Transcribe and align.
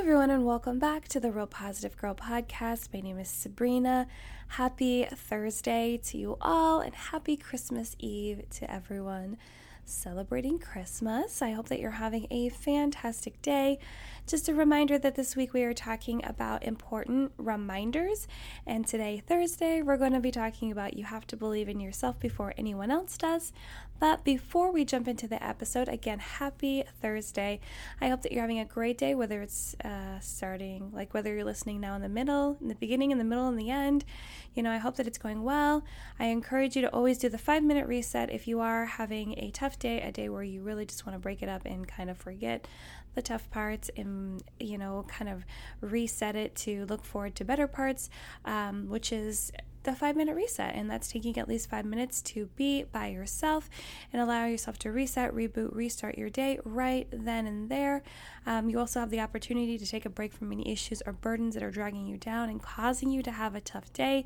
everyone, 0.00 0.30
and 0.30 0.46
welcome 0.46 0.78
back 0.78 1.06
to 1.06 1.20
the 1.20 1.30
Real 1.30 1.46
Positive 1.46 1.94
Girl 1.94 2.14
podcast. 2.14 2.88
My 2.90 3.00
name 3.00 3.18
is 3.18 3.28
Sabrina. 3.28 4.06
Happy 4.48 5.04
Thursday 5.04 6.00
to 6.04 6.16
you 6.16 6.38
all, 6.40 6.80
and 6.80 6.94
happy 6.94 7.36
Christmas 7.36 7.94
Eve 7.98 8.48
to 8.48 8.72
everyone 8.72 9.36
celebrating 9.84 10.58
Christmas. 10.58 11.42
I 11.42 11.50
hope 11.50 11.68
that 11.68 11.80
you're 11.80 11.90
having 11.90 12.26
a 12.30 12.48
fantastic 12.48 13.42
day. 13.42 13.78
Just 14.26 14.48
a 14.48 14.54
reminder 14.54 14.98
that 14.98 15.16
this 15.16 15.36
week 15.36 15.52
we 15.52 15.64
are 15.64 15.74
talking 15.74 16.24
about 16.24 16.62
important 16.62 17.32
reminders, 17.36 18.26
and 18.66 18.86
today, 18.86 19.22
Thursday, 19.26 19.82
we're 19.82 19.98
going 19.98 20.14
to 20.14 20.20
be 20.20 20.30
talking 20.30 20.72
about 20.72 20.96
you 20.96 21.04
have 21.04 21.26
to 21.26 21.36
believe 21.36 21.68
in 21.68 21.78
yourself 21.78 22.18
before 22.18 22.54
anyone 22.56 22.90
else 22.90 23.18
does. 23.18 23.52
But 24.00 24.24
before 24.24 24.72
we 24.72 24.86
jump 24.86 25.06
into 25.06 25.28
the 25.28 25.44
episode, 25.44 25.86
again, 25.86 26.20
happy 26.20 26.84
Thursday. 27.02 27.60
I 28.00 28.08
hope 28.08 28.22
that 28.22 28.32
you're 28.32 28.40
having 28.40 28.58
a 28.58 28.64
great 28.64 28.96
day, 28.96 29.14
whether 29.14 29.42
it's 29.42 29.76
uh, 29.84 30.18
starting, 30.20 30.90
like 30.90 31.12
whether 31.12 31.34
you're 31.34 31.44
listening 31.44 31.80
now 31.80 31.94
in 31.96 32.00
the 32.00 32.08
middle, 32.08 32.56
in 32.62 32.68
the 32.68 32.74
beginning, 32.74 33.10
in 33.10 33.18
the 33.18 33.24
middle, 33.24 33.46
in 33.48 33.56
the 33.56 33.68
end. 33.68 34.06
You 34.54 34.62
know, 34.62 34.72
I 34.72 34.78
hope 34.78 34.96
that 34.96 35.06
it's 35.06 35.18
going 35.18 35.42
well. 35.42 35.84
I 36.18 36.26
encourage 36.26 36.76
you 36.76 36.82
to 36.82 36.88
always 36.88 37.18
do 37.18 37.28
the 37.28 37.36
five 37.36 37.62
minute 37.62 37.86
reset 37.86 38.30
if 38.30 38.48
you 38.48 38.60
are 38.60 38.86
having 38.86 39.38
a 39.38 39.50
tough 39.50 39.78
day, 39.78 40.00
a 40.00 40.10
day 40.10 40.30
where 40.30 40.42
you 40.42 40.62
really 40.62 40.86
just 40.86 41.06
want 41.06 41.14
to 41.14 41.20
break 41.20 41.42
it 41.42 41.50
up 41.50 41.66
and 41.66 41.86
kind 41.86 42.08
of 42.08 42.16
forget 42.16 42.66
the 43.14 43.22
tough 43.22 43.50
parts 43.50 43.90
and 43.96 44.42
you 44.60 44.78
know 44.78 45.04
kind 45.08 45.28
of 45.28 45.44
reset 45.80 46.36
it 46.36 46.54
to 46.54 46.86
look 46.86 47.04
forward 47.04 47.34
to 47.34 47.44
better 47.44 47.66
parts 47.66 48.08
um, 48.44 48.88
which 48.88 49.12
is 49.12 49.50
the 49.82 49.94
five 49.94 50.16
minute 50.16 50.34
reset, 50.34 50.74
and 50.74 50.90
that's 50.90 51.08
taking 51.08 51.38
at 51.38 51.48
least 51.48 51.70
five 51.70 51.84
minutes 51.84 52.20
to 52.22 52.46
be 52.56 52.84
by 52.84 53.08
yourself 53.08 53.68
and 54.12 54.20
allow 54.20 54.46
yourself 54.46 54.78
to 54.78 54.92
reset, 54.92 55.32
reboot, 55.32 55.74
restart 55.74 56.18
your 56.18 56.30
day 56.30 56.58
right 56.64 57.08
then 57.10 57.46
and 57.46 57.68
there. 57.68 58.02
Um, 58.50 58.68
you 58.68 58.80
also 58.80 58.98
have 58.98 59.10
the 59.10 59.20
opportunity 59.20 59.78
to 59.78 59.86
take 59.86 60.04
a 60.04 60.10
break 60.10 60.32
from 60.32 60.50
any 60.50 60.68
issues 60.72 61.04
or 61.06 61.12
burdens 61.12 61.54
that 61.54 61.62
are 61.62 61.70
dragging 61.70 62.08
you 62.08 62.16
down 62.16 62.48
and 62.48 62.60
causing 62.60 63.08
you 63.08 63.22
to 63.22 63.30
have 63.30 63.54
a 63.54 63.60
tough 63.60 63.92
day. 63.92 64.24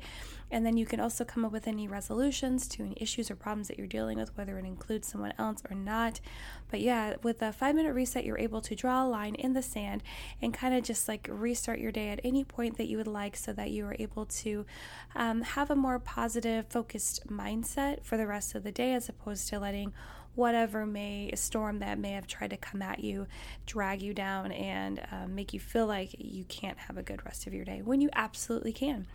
And 0.49 0.65
then 0.65 0.77
you 0.77 0.87
can 0.87 0.99
also 0.99 1.23
come 1.23 1.45
up 1.45 1.51
with 1.51 1.67
any 1.67 1.87
resolutions 1.87 2.67
to 2.69 2.81
any 2.81 2.97
issues 2.99 3.29
or 3.29 3.35
problems 3.35 3.67
that 3.67 3.77
you're 3.77 3.85
dealing 3.85 4.17
with, 4.17 4.35
whether 4.35 4.57
it 4.57 4.65
includes 4.65 5.07
someone 5.07 5.33
else 5.37 5.61
or 5.69 5.75
not. 5.75 6.21
But 6.71 6.81
yeah, 6.81 7.17
with 7.21 7.43
a 7.43 7.53
five 7.53 7.75
minute 7.75 7.93
reset, 7.93 8.25
you're 8.25 8.39
able 8.39 8.61
to 8.61 8.73
draw 8.73 9.05
a 9.05 9.07
line 9.07 9.35
in 9.35 9.53
the 9.53 9.61
sand 9.61 10.01
and 10.41 10.51
kind 10.51 10.73
of 10.73 10.83
just 10.83 11.07
like 11.07 11.27
restart 11.29 11.77
your 11.77 11.91
day 11.91 12.09
at 12.09 12.19
any 12.23 12.43
point 12.43 12.77
that 12.77 12.87
you 12.87 12.97
would 12.97 13.05
like 13.05 13.35
so 13.35 13.53
that 13.53 13.69
you 13.69 13.85
are 13.85 13.95
able 13.99 14.25
to 14.25 14.65
um, 15.15 15.43
have 15.43 15.69
a 15.69 15.75
more 15.75 15.99
positive, 15.99 16.65
focused 16.67 17.27
mindset 17.27 18.03
for 18.03 18.17
the 18.17 18.25
rest 18.25 18.55
of 18.55 18.63
the 18.63 18.71
day 18.71 18.95
as 18.95 19.07
opposed 19.07 19.47
to 19.49 19.59
letting 19.59 19.93
whatever 20.35 20.85
may 20.85 21.29
a 21.31 21.37
storm 21.37 21.79
that 21.79 21.97
may 21.97 22.11
have 22.11 22.27
tried 22.27 22.49
to 22.49 22.57
come 22.57 22.81
at 22.81 22.99
you 22.99 23.27
drag 23.65 24.01
you 24.01 24.13
down 24.13 24.51
and 24.51 25.01
um, 25.11 25.33
make 25.35 25.53
you 25.53 25.59
feel 25.59 25.87
like 25.87 26.15
you 26.17 26.43
can't 26.45 26.77
have 26.77 26.97
a 26.97 27.03
good 27.03 27.25
rest 27.25 27.47
of 27.47 27.53
your 27.53 27.65
day 27.65 27.81
when 27.81 28.01
you 28.01 28.09
absolutely 28.13 28.73
can. 28.73 29.07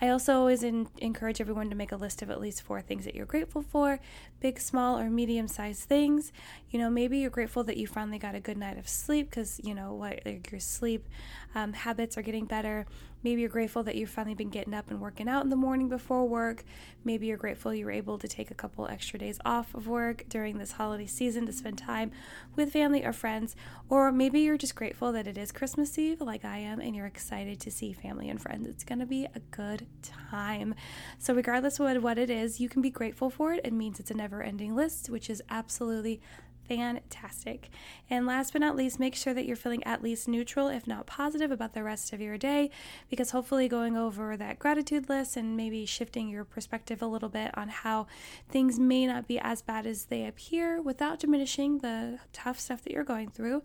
I 0.00 0.08
also 0.08 0.34
always 0.34 0.62
in, 0.62 0.88
encourage 0.98 1.40
everyone 1.40 1.70
to 1.70 1.76
make 1.76 1.92
a 1.92 1.96
list 1.96 2.22
of 2.22 2.30
at 2.30 2.40
least 2.40 2.62
four 2.62 2.80
things 2.80 3.04
that 3.04 3.14
you're 3.14 3.26
grateful 3.26 3.62
for 3.62 3.98
big 4.40 4.60
small 4.60 4.98
or 4.98 5.10
medium 5.10 5.48
sized 5.48 5.82
things. 5.82 6.32
You 6.70 6.78
know 6.78 6.90
maybe 6.90 7.18
you're 7.18 7.30
grateful 7.30 7.64
that 7.64 7.76
you 7.76 7.86
finally 7.86 8.18
got 8.18 8.34
a 8.34 8.40
good 8.40 8.56
night 8.56 8.78
of 8.78 8.88
sleep 8.88 9.30
because 9.30 9.60
you 9.64 9.74
know 9.74 9.94
what 9.94 10.24
your 10.50 10.60
sleep 10.60 11.08
um, 11.54 11.72
habits 11.72 12.18
are 12.18 12.22
getting 12.22 12.44
better 12.44 12.86
Maybe 13.26 13.40
you're 13.40 13.50
grateful 13.50 13.82
that 13.82 13.96
you've 13.96 14.08
finally 14.08 14.36
been 14.36 14.50
getting 14.50 14.72
up 14.72 14.88
and 14.88 15.00
working 15.00 15.28
out 15.28 15.42
in 15.42 15.50
the 15.50 15.56
morning 15.56 15.88
before 15.88 16.24
work. 16.28 16.62
Maybe 17.02 17.26
you're 17.26 17.36
grateful 17.36 17.74
you 17.74 17.84
were 17.84 17.90
able 17.90 18.18
to 18.18 18.28
take 18.28 18.52
a 18.52 18.54
couple 18.54 18.86
extra 18.86 19.18
days 19.18 19.40
off 19.44 19.74
of 19.74 19.88
work 19.88 20.22
during 20.28 20.58
this 20.58 20.70
holiday 20.70 21.06
season 21.06 21.44
to 21.46 21.52
spend 21.52 21.76
time 21.76 22.12
with 22.54 22.72
family 22.72 23.04
or 23.04 23.12
friends. 23.12 23.56
Or 23.88 24.12
maybe 24.12 24.42
you're 24.42 24.56
just 24.56 24.76
grateful 24.76 25.10
that 25.10 25.26
it 25.26 25.36
is 25.36 25.50
Christmas 25.50 25.98
Eve, 25.98 26.20
like 26.20 26.44
I 26.44 26.58
am, 26.58 26.78
and 26.78 26.94
you're 26.94 27.04
excited 27.04 27.58
to 27.62 27.70
see 27.72 27.92
family 27.92 28.28
and 28.28 28.40
friends. 28.40 28.68
It's 28.68 28.84
going 28.84 29.00
to 29.00 29.06
be 29.06 29.24
a 29.24 29.40
good 29.50 29.88
time. 30.30 30.76
So, 31.18 31.34
regardless 31.34 31.80
of 31.80 32.04
what 32.04 32.18
it 32.18 32.30
is, 32.30 32.60
you 32.60 32.68
can 32.68 32.80
be 32.80 32.90
grateful 32.90 33.28
for 33.28 33.52
it. 33.54 33.60
It 33.64 33.72
means 33.72 33.98
it's 33.98 34.12
a 34.12 34.14
never 34.14 34.40
ending 34.40 34.76
list, 34.76 35.10
which 35.10 35.28
is 35.28 35.42
absolutely 35.50 36.20
fantastic. 36.68 37.70
And 38.08 38.26
last 38.26 38.52
but 38.52 38.60
not 38.60 38.76
least, 38.76 39.00
make 39.00 39.14
sure 39.14 39.34
that 39.34 39.46
you're 39.46 39.56
feeling 39.56 39.82
at 39.84 40.02
least 40.02 40.28
neutral, 40.28 40.68
if 40.68 40.86
not 40.86 41.06
positive, 41.06 41.50
about 41.50 41.74
the 41.74 41.82
rest 41.82 42.12
of 42.12 42.20
your 42.20 42.38
day, 42.38 42.70
because 43.10 43.30
hopefully 43.30 43.68
going 43.68 43.96
over 43.96 44.36
that 44.36 44.58
gratitude 44.58 45.08
list 45.08 45.36
and 45.36 45.56
maybe 45.56 45.86
shifting 45.86 46.28
your 46.28 46.44
perspective 46.44 47.02
a 47.02 47.06
little 47.06 47.28
bit 47.28 47.56
on 47.56 47.68
how 47.68 48.06
things 48.48 48.78
may 48.78 49.06
not 49.06 49.26
be 49.26 49.38
as 49.38 49.62
bad 49.62 49.86
as 49.86 50.06
they 50.06 50.26
appear 50.26 50.80
without 50.80 51.18
diminishing 51.18 51.78
the 51.78 52.18
tough 52.32 52.58
stuff 52.58 52.82
that 52.82 52.92
you're 52.92 53.04
going 53.04 53.30
through 53.30 53.62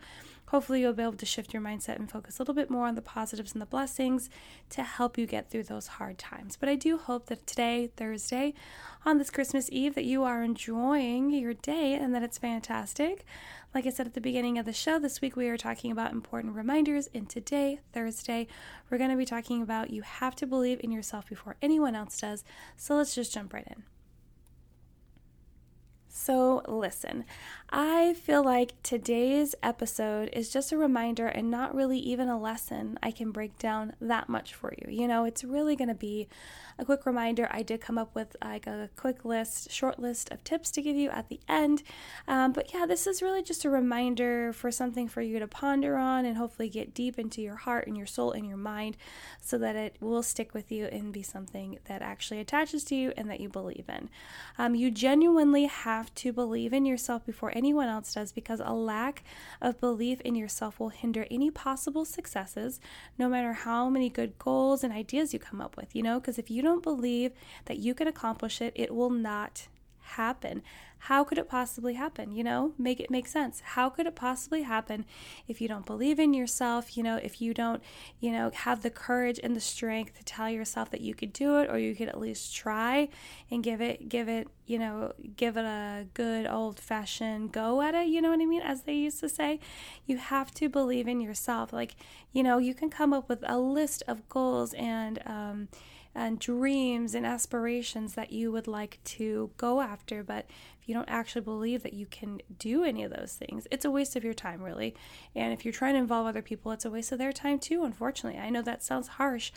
hopefully 0.52 0.82
you'll 0.82 0.92
be 0.92 1.02
able 1.02 1.14
to 1.14 1.26
shift 1.26 1.54
your 1.54 1.62
mindset 1.62 1.96
and 1.96 2.12
focus 2.12 2.38
a 2.38 2.42
little 2.42 2.54
bit 2.54 2.70
more 2.70 2.86
on 2.86 2.96
the 2.96 3.02
positives 3.02 3.54
and 3.54 3.62
the 3.62 3.66
blessings 3.66 4.30
to 4.70 4.84
help 4.84 5.18
you 5.18 5.26
get 5.26 5.50
through 5.50 5.64
those 5.64 5.88
hard 5.88 6.18
times. 6.18 6.58
But 6.58 6.68
I 6.68 6.76
do 6.76 6.98
hope 6.98 7.28
that 7.28 7.48
today, 7.48 7.90
Thursday, 7.96 8.54
on 9.06 9.18
this 9.18 9.30
Christmas 9.30 9.70
Eve, 9.72 9.96
that 9.96 10.04
you 10.04 10.24
are 10.24 10.44
enjoying 10.44 11.32
your 11.32 11.54
day 11.54 11.94
and 11.94 12.14
that 12.14 12.22
it's 12.22 12.38
fantastic. 12.38 13.24
Like 13.74 13.86
I 13.86 13.92
said 13.92 14.08
at 14.08 14.14
the 14.14 14.20
beginning 14.20 14.58
of 14.58 14.66
the 14.66 14.74
show, 14.74 15.00
this 15.00 15.22
week 15.22 15.38
we 15.38 15.48
are 15.48 15.56
talking 15.56 15.90
about 15.90 16.12
important 16.12 16.54
reminders. 16.54 17.08
And 17.16 17.30
today, 17.30 17.80
Thursday, 17.94 18.48
we're 18.90 18.98
going 18.98 19.10
to 19.10 19.16
be 19.16 19.24
talking 19.24 19.62
about 19.62 19.92
you 19.92 20.02
have 20.02 20.36
to 20.36 20.46
believe 20.46 20.82
in 20.84 20.92
yourself 20.92 21.30
before 21.30 21.56
anyone 21.62 21.96
else 21.96 22.20
does. 22.20 22.44
So 22.76 22.96
let's 22.96 23.16
just 23.16 23.34
jump 23.34 23.54
right 23.54 23.68
in. 23.68 23.84
So, 26.14 26.62
listen, 26.68 27.24
I 27.70 28.16
feel 28.16 28.44
like 28.44 28.74
today's 28.84 29.56
episode 29.64 30.30
is 30.34 30.52
just 30.52 30.74
a 30.74 30.78
reminder 30.78 31.28
and 31.28 31.50
not 31.50 31.74
really 31.74 32.00
even 32.00 32.28
a 32.28 32.38
lesson 32.38 33.00
I 33.02 33.12
can 33.12 33.32
break 33.32 33.58
down 33.58 33.94
that 34.02 34.28
much 34.28 34.54
for 34.54 34.74
you. 34.78 34.92
You 34.92 35.08
know, 35.08 35.24
it's 35.24 35.46
really 35.46 35.78
going 35.78 35.88
to 35.88 35.96
be 35.96 36.28
a 36.78 36.84
quick 36.84 37.06
reminder. 37.06 37.48
I 37.50 37.62
did 37.62 37.80
come 37.80 37.98
up 37.98 38.14
with 38.14 38.36
like 38.44 38.68
a 38.68 38.90
quick 38.98 39.24
list, 39.24 39.72
short 39.72 40.00
list 40.00 40.32
of 40.32 40.44
tips 40.44 40.70
to 40.72 40.82
give 40.82 40.98
you 40.98 41.10
at 41.12 41.30
the 41.30 41.40
end. 41.48 41.84
Um, 42.28 42.52
but 42.52 42.74
yeah, 42.74 42.86
this 42.86 43.08
is 43.08 43.22
really 43.22 43.42
just 43.42 43.64
a 43.64 43.70
reminder 43.70 44.52
for 44.52 44.70
something 44.70 45.08
for 45.08 45.22
you 45.22 45.40
to 45.40 45.48
ponder 45.48 45.96
on 45.96 46.26
and 46.26 46.36
hopefully 46.36 46.68
get 46.68 46.94
deep 46.94 47.18
into 47.18 47.42
your 47.42 47.56
heart 47.56 47.88
and 47.88 47.96
your 47.96 48.06
soul 48.06 48.32
and 48.32 48.46
your 48.46 48.58
mind 48.58 48.98
so 49.40 49.58
that 49.60 49.78
it 49.78 49.96
will 50.02 50.24
stick 50.24 50.54
with 50.54 50.72
you 50.72 50.86
and 50.86 51.14
be 51.14 51.24
something 51.24 51.80
that 51.86 52.02
actually 52.02 52.42
attaches 52.42 52.84
to 52.86 52.96
you 52.96 53.14
and 53.16 53.30
that 53.30 53.40
you 53.40 53.48
believe 53.48 53.86
in. 53.88 54.10
Um, 54.58 54.76
you 54.76 54.92
genuinely 54.92 55.66
have 55.66 56.01
to 56.16 56.34
believe 56.34 56.74
in 56.74 56.86
yourself 56.86 57.26
before 57.26 57.52
anyone 57.54 57.88
else 57.88 58.14
does 58.14 58.32
because 58.32 58.60
a 58.60 58.74
lack 58.74 59.24
of 59.62 59.80
belief 59.80 60.22
in 60.22 60.36
yourself 60.36 60.80
will 60.80 60.90
hinder 60.90 61.26
any 61.30 61.52
possible 61.52 62.06
successes, 62.06 62.80
no 63.18 63.28
matter 63.30 63.54
how 63.54 63.90
many 63.90 64.10
good 64.10 64.38
goals 64.40 64.84
and 64.84 64.94
ideas 64.94 65.34
you 65.34 65.40
come 65.40 65.62
up 65.62 65.78
with, 65.78 65.96
you 65.96 66.02
know, 66.02 66.20
because 66.20 66.40
if 66.40 66.50
you 66.50 66.62
don't 66.62 66.84
believe 66.84 67.32
that 67.66 67.80
you 67.80 67.94
can 67.94 68.08
accomplish 68.08 68.62
it, 68.62 68.74
it 68.76 68.96
will 68.96 69.10
not 69.10 69.68
happen. 70.12 70.62
How 71.06 71.24
could 71.24 71.40
it 71.40 71.50
possibly 71.50 71.96
happen? 71.96 72.32
You 72.32 72.44
know, 72.44 72.74
make 72.78 73.00
it 73.00 73.10
make 73.10 73.26
sense. 73.26 73.62
How 73.62 73.90
could 73.90 74.06
it 74.06 74.16
possibly 74.16 74.62
happen 74.62 75.06
if 75.48 75.60
you 75.60 75.68
don't 75.68 75.86
believe 75.86 76.20
in 76.20 76.32
yourself? 76.36 76.96
You 76.96 77.02
know, 77.02 77.16
if 77.16 77.42
you 77.42 77.56
don't, 77.56 77.82
you 78.20 78.32
know, 78.32 78.52
have 78.54 78.84
the 78.84 78.92
courage 78.92 79.40
and 79.42 79.56
the 79.56 79.62
strength 79.62 80.16
to 80.20 80.24
tell 80.24 80.48
yourself 80.48 80.92
that 80.92 81.02
you 81.02 81.16
could 81.16 81.34
do 81.34 81.58
it 81.58 81.72
or 81.72 81.80
you 81.80 81.96
could 81.96 82.08
at 82.08 82.20
least 82.20 82.56
try 82.56 83.10
and 83.50 83.64
give 83.64 83.82
it, 83.82 84.10
give 84.10 84.30
it, 84.30 84.48
you 84.68 84.78
know, 84.78 85.14
give 85.36 85.58
it 85.58 85.66
a 85.66 86.06
good 86.14 86.46
old 86.46 86.80
fashioned 86.80 87.52
go 87.52 87.82
at 87.82 87.96
it. 87.96 88.08
You 88.08 88.22
know 88.22 88.30
what 88.30 88.40
I 88.40 88.46
mean? 88.46 88.62
As 88.62 88.84
they 88.84 88.94
used 88.94 89.22
to 89.22 89.30
say, 89.30 89.60
you 90.06 90.18
have 90.18 90.54
to 90.56 90.70
believe 90.70 91.08
in 91.08 91.20
yourself. 91.20 91.74
Like, 91.74 91.96
you 92.32 92.44
know, 92.44 92.60
you 92.60 92.76
can 92.76 92.92
come 92.92 93.12
up 93.12 93.28
with 93.28 93.44
a 93.48 93.58
list 93.58 94.04
of 94.08 94.30
goals 94.30 94.74
and, 94.76 95.20
um, 95.26 95.68
and 96.14 96.40
dreams 96.40 97.16
and 97.16 97.26
aspirations 97.26 98.16
that 98.16 98.32
you 98.32 98.52
would 98.52 98.68
like 98.68 99.00
to 99.04 99.52
go 99.58 99.82
after, 99.82 100.24
but 100.24 100.46
if 100.82 100.90
you 100.90 100.94
don't 100.94 101.10
actually 101.10 101.42
believe 101.42 101.84
that 101.84 101.94
you 101.94 102.06
can 102.06 102.42
do 102.58 102.84
any 102.84 103.04
of 103.04 103.12
those 103.12 103.34
things, 103.34 103.68
it's 103.72 103.86
a 103.86 103.92
waste 103.92 104.16
of 104.16 104.24
your 104.24 104.34
time, 104.34 104.62
really. 104.62 104.96
And 105.36 105.54
if 105.54 105.64
you're 105.64 105.74
trying 105.74 105.94
to 105.94 106.00
involve 106.00 106.28
other 106.28 106.42
people, 106.42 106.72
it's 106.72 106.86
a 106.86 106.92
waste 106.92 107.12
of 107.12 107.18
their 107.18 107.32
time 107.32 107.60
too, 107.60 107.84
unfortunately. 107.84 108.40
I 108.40 108.50
know 108.50 108.62
that 108.62 108.84
sounds 108.84 109.08
harsh, 109.08 109.52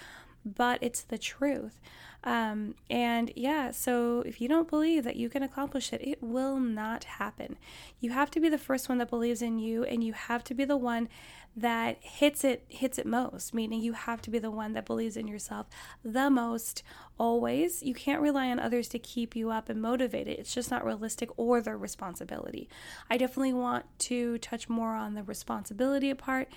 but 0.44 0.78
it's 0.80 1.02
the 1.02 1.18
truth. 1.18 1.80
Um, 2.22 2.74
and 2.88 3.32
yeah, 3.36 3.70
so 3.70 4.22
if 4.24 4.40
you 4.40 4.48
don't 4.48 4.68
believe 4.68 5.04
that 5.04 5.16
you 5.16 5.28
can 5.28 5.42
accomplish 5.42 5.92
it, 5.92 6.00
it 6.02 6.22
will 6.22 6.58
not 6.58 7.04
happen. 7.04 7.56
You 8.00 8.10
have 8.12 8.30
to 8.32 8.40
be 8.40 8.48
the 8.48 8.56
first 8.56 8.88
one 8.88 8.98
that 8.98 9.10
believes 9.10 9.42
in 9.42 9.58
you, 9.58 9.84
and 9.84 10.02
you 10.02 10.14
have 10.14 10.42
to 10.44 10.54
be 10.54 10.64
the 10.64 10.76
one 10.76 11.08
that 11.56 11.98
hits 12.00 12.42
it 12.44 12.64
hits 12.68 12.98
it 12.98 13.06
most 13.06 13.54
meaning 13.54 13.80
you 13.80 13.92
have 13.92 14.20
to 14.20 14.30
be 14.30 14.38
the 14.38 14.50
one 14.50 14.72
that 14.72 14.84
believes 14.84 15.16
in 15.16 15.28
yourself 15.28 15.66
the 16.04 16.28
most 16.28 16.82
always. 17.18 17.82
You 17.82 17.94
can't 17.94 18.20
rely 18.20 18.48
on 18.48 18.58
others 18.58 18.88
to 18.88 18.98
keep 18.98 19.36
you 19.36 19.50
up 19.50 19.68
and 19.68 19.80
motivate 19.80 20.26
it. 20.26 20.38
It's 20.38 20.54
just 20.54 20.70
not 20.70 20.84
realistic 20.84 21.30
or 21.36 21.60
their 21.60 21.78
responsibility. 21.78 22.68
I 23.10 23.16
definitely 23.16 23.52
want 23.52 23.86
to 24.00 24.38
touch 24.38 24.68
more 24.68 24.94
on 24.94 25.14
the 25.14 25.22
responsibility 25.22 26.12
part. 26.14 26.48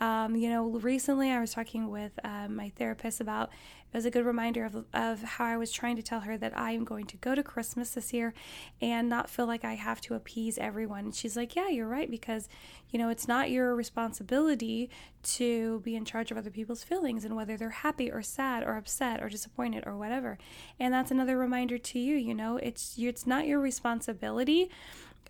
Um, 0.00 0.36
you 0.36 0.48
know, 0.48 0.64
recently 0.66 1.30
I 1.30 1.40
was 1.40 1.52
talking 1.52 1.90
with 1.90 2.12
uh, 2.24 2.48
my 2.48 2.70
therapist 2.76 3.20
about 3.20 3.50
it 3.92 3.96
was 3.96 4.04
a 4.04 4.10
good 4.10 4.26
reminder 4.26 4.64
of, 4.64 4.84
of 4.92 5.22
how 5.22 5.44
I 5.44 5.56
was 5.56 5.70
trying 5.70 5.96
to 5.96 6.02
tell 6.02 6.20
her 6.20 6.36
that 6.36 6.56
I 6.56 6.72
am 6.72 6.84
going 6.84 7.06
to 7.06 7.16
go 7.16 7.34
to 7.34 7.42
Christmas 7.42 7.90
this 7.90 8.12
year 8.12 8.34
and 8.80 9.08
not 9.08 9.30
feel 9.30 9.46
like 9.46 9.64
I 9.64 9.74
have 9.74 10.00
to 10.02 10.14
appease 10.14 10.58
everyone. 10.58 11.12
She's 11.12 11.36
like, 11.36 11.54
Yeah, 11.56 11.68
you're 11.68 11.88
right, 11.88 12.10
because, 12.10 12.48
you 12.90 12.98
know, 12.98 13.08
it's 13.08 13.28
not 13.28 13.50
your 13.50 13.74
responsibility 13.74 14.90
to 15.22 15.80
be 15.80 15.96
in 15.96 16.04
charge 16.04 16.30
of 16.30 16.36
other 16.36 16.50
people's 16.50 16.82
feelings 16.82 17.24
and 17.24 17.36
whether 17.36 17.56
they're 17.56 17.70
happy 17.70 18.10
or 18.10 18.22
sad 18.22 18.62
or 18.64 18.76
upset 18.76 19.22
or 19.22 19.28
disappointed 19.28 19.84
or 19.86 19.96
whatever. 19.96 20.05
And 20.78 20.92
that's 20.92 21.10
another 21.10 21.38
reminder 21.38 21.78
to 21.78 21.98
you, 21.98 22.16
you 22.16 22.34
know, 22.34 22.56
it's 22.58 22.96
it's 22.98 23.26
not 23.26 23.46
your 23.46 23.60
responsibility 23.60 24.70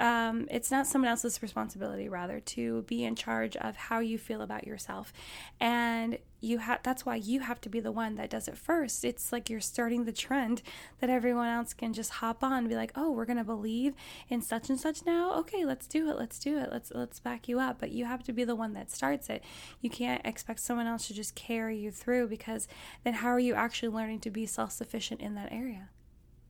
um, 0.01 0.47
it's 0.51 0.71
not 0.71 0.87
someone 0.87 1.11
else's 1.11 1.41
responsibility 1.43 2.09
rather 2.09 2.41
to 2.41 2.83
be 2.83 3.05
in 3.05 3.15
charge 3.15 3.57
of 3.57 3.77
how 3.77 4.01
you 4.01 4.19
feel 4.19 4.43
about 4.43 4.67
yourself. 4.67 5.13
And 5.61 6.19
you 6.41 6.59
have 6.59 6.81
that's 6.83 7.07
why 7.07 7.17
you 7.17 7.41
have 7.41 7.61
to 7.63 7.69
be 7.69 7.81
the 7.81 7.91
one 7.91 8.17
that 8.17 8.29
does 8.29 8.47
it 8.47 8.59
first. 8.59 9.05
It's 9.05 9.33
like 9.33 9.49
you're 9.49 9.61
starting 9.61 10.05
the 10.05 10.13
trend 10.13 10.63
that 11.01 11.09
everyone 11.09 11.49
else 11.49 11.73
can 11.73 11.95
just 11.95 12.11
hop 12.13 12.45
on 12.45 12.53
and 12.53 12.69
be 12.69 12.77
like 12.77 12.93
oh 12.95 13.11
we're 13.11 13.25
going 13.25 13.39
to 13.39 13.45
believe 13.45 13.95
in 14.29 14.43
such 14.43 14.69
and 14.69 14.79
such 14.79 15.07
now? 15.07 15.33
Okay 15.39 15.65
let's 15.65 15.87
do 15.87 16.11
it 16.11 16.17
let's 16.17 16.39
do 16.39 16.59
it 16.59 16.69
let's 16.71 16.93
let's 16.95 17.19
back 17.21 17.49
you 17.49 17.59
up. 17.59 17.79
But 17.81 17.93
you 17.93 18.05
have 18.05 18.23
to 18.25 18.33
be 18.33 18.45
the 18.45 18.55
one 18.55 18.75
that 18.75 18.91
starts 18.91 19.31
it. 19.31 19.43
You 19.81 19.89
can't 19.89 20.25
expect 20.27 20.61
someone 20.61 20.87
else 20.87 21.07
to 21.09 21.15
just 21.15 21.35
carry 21.35 21.79
you 21.79 21.91
through 21.91 22.29
because 22.29 22.69
then 23.03 23.15
how 23.15 23.29
are 23.29 23.41
you 23.41 23.55
actually 23.55 23.89
learning 23.89 24.21
to 24.21 24.31
be 24.31 24.45
self-sufficient 24.47 25.21
in 25.21 25.35
that 25.37 25.53
area? 25.53 25.89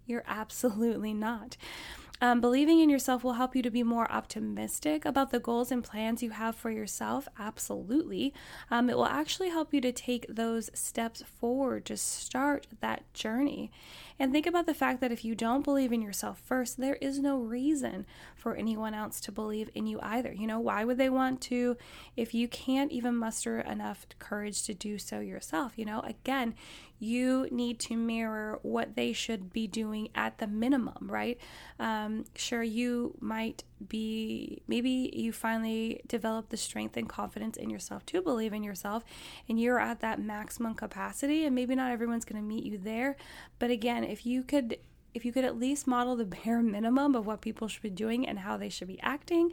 You're 0.04 0.25
absolutely 0.28 1.14
not 1.14 1.56
um, 2.20 2.40
believing 2.40 2.80
in 2.80 2.88
yourself 2.88 3.22
will 3.22 3.34
help 3.34 3.54
you 3.54 3.62
to 3.62 3.70
be 3.70 3.82
more 3.82 4.10
optimistic 4.10 5.04
about 5.04 5.30
the 5.30 5.40
goals 5.40 5.70
and 5.70 5.84
plans 5.84 6.22
you 6.22 6.30
have 6.30 6.56
for 6.56 6.70
yourself. 6.70 7.28
Absolutely. 7.38 8.32
Um, 8.70 8.88
it 8.88 8.96
will 8.96 9.06
actually 9.06 9.50
help 9.50 9.74
you 9.74 9.80
to 9.82 9.92
take 9.92 10.26
those 10.28 10.70
steps 10.74 11.22
forward 11.22 11.84
to 11.86 11.96
start 11.96 12.66
that 12.80 13.12
journey. 13.12 13.70
And 14.18 14.32
think 14.32 14.46
about 14.46 14.64
the 14.64 14.74
fact 14.74 15.00
that 15.02 15.12
if 15.12 15.24
you 15.24 15.34
don't 15.34 15.64
believe 15.64 15.92
in 15.92 16.00
yourself 16.00 16.40
first, 16.42 16.78
there 16.78 16.96
is 16.96 17.18
no 17.18 17.38
reason 17.38 18.06
for 18.34 18.54
anyone 18.54 18.94
else 18.94 19.20
to 19.20 19.32
believe 19.32 19.68
in 19.74 19.86
you 19.86 19.98
either. 20.02 20.32
You 20.32 20.46
know, 20.46 20.60
why 20.60 20.84
would 20.84 20.96
they 20.96 21.10
want 21.10 21.42
to 21.42 21.76
if 22.16 22.32
you 22.32 22.48
can't 22.48 22.92
even 22.92 23.14
muster 23.14 23.60
enough 23.60 24.06
courage 24.18 24.62
to 24.64 24.74
do 24.74 24.96
so 24.96 25.20
yourself? 25.20 25.72
You 25.76 25.84
know, 25.84 26.00
again, 26.00 26.54
you 26.98 27.46
need 27.50 27.78
to 27.78 27.96
mirror 27.96 28.58
what 28.62 28.96
they 28.96 29.12
should 29.12 29.52
be 29.52 29.66
doing 29.66 30.08
at 30.14 30.38
the 30.38 30.46
minimum, 30.46 31.08
right? 31.10 31.38
Um, 31.78 32.06
Um, 32.06 32.25
sure, 32.35 32.62
you 32.62 33.17
might 33.20 33.64
be, 33.88 34.62
maybe 34.69 35.11
you 35.14 35.32
finally 35.32 36.00
develop 36.06 36.49
the 36.49 36.56
strength 36.56 36.97
and 36.97 37.08
confidence 37.08 37.56
in 37.56 37.69
yourself 37.69 38.06
to 38.06 38.23
believe 38.23 38.53
in 38.53 38.62
yourself, 38.62 39.05
and 39.49 39.61
you're 39.61 39.81
at 39.81 40.00
that 40.00 40.20
maximum 40.20 40.75
capacity, 40.75 41.44
and 41.44 41.55
maybe 41.55 41.75
not 41.75 41.91
everyone's 41.91 42.25
going 42.25 42.41
to 42.41 42.47
meet 42.47 42.64
you 42.64 42.79
there. 42.79 43.17
But 43.58 43.70
again, 43.70 44.05
if 44.05 44.25
you 44.25 44.43
could 44.43 44.79
if 45.14 45.25
you 45.25 45.32
could 45.32 45.47
at 45.47 45.58
least 45.58 45.87
model 45.87 46.14
the 46.14 46.25
bare 46.44 46.62
minimum 46.62 47.14
of 47.14 47.26
what 47.26 47.41
people 47.41 47.69
should 47.69 47.82
be 47.82 47.91
doing 47.91 48.29
and 48.29 48.38
how 48.38 48.59
they 48.59 48.69
should 48.69 48.88
be 48.88 49.00
acting, 49.00 49.50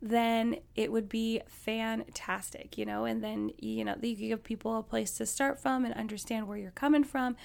then 0.00 0.56
it 0.76 0.92
would 0.92 1.08
be 1.08 1.42
fantastic, 1.48 2.78
you 2.78 2.86
know. 2.86 3.04
And 3.04 3.22
then, 3.22 3.50
you 3.58 3.84
know, 3.84 3.96
you 4.00 4.14
give 4.14 4.44
people 4.44 4.78
a 4.78 4.82
place 4.84 5.10
to 5.18 5.26
start 5.26 5.58
from 5.58 5.84
and 5.84 5.92
understand 5.94 6.46
where 6.46 6.56
you're 6.56 6.70
coming 6.70 7.02
from. 7.02 7.36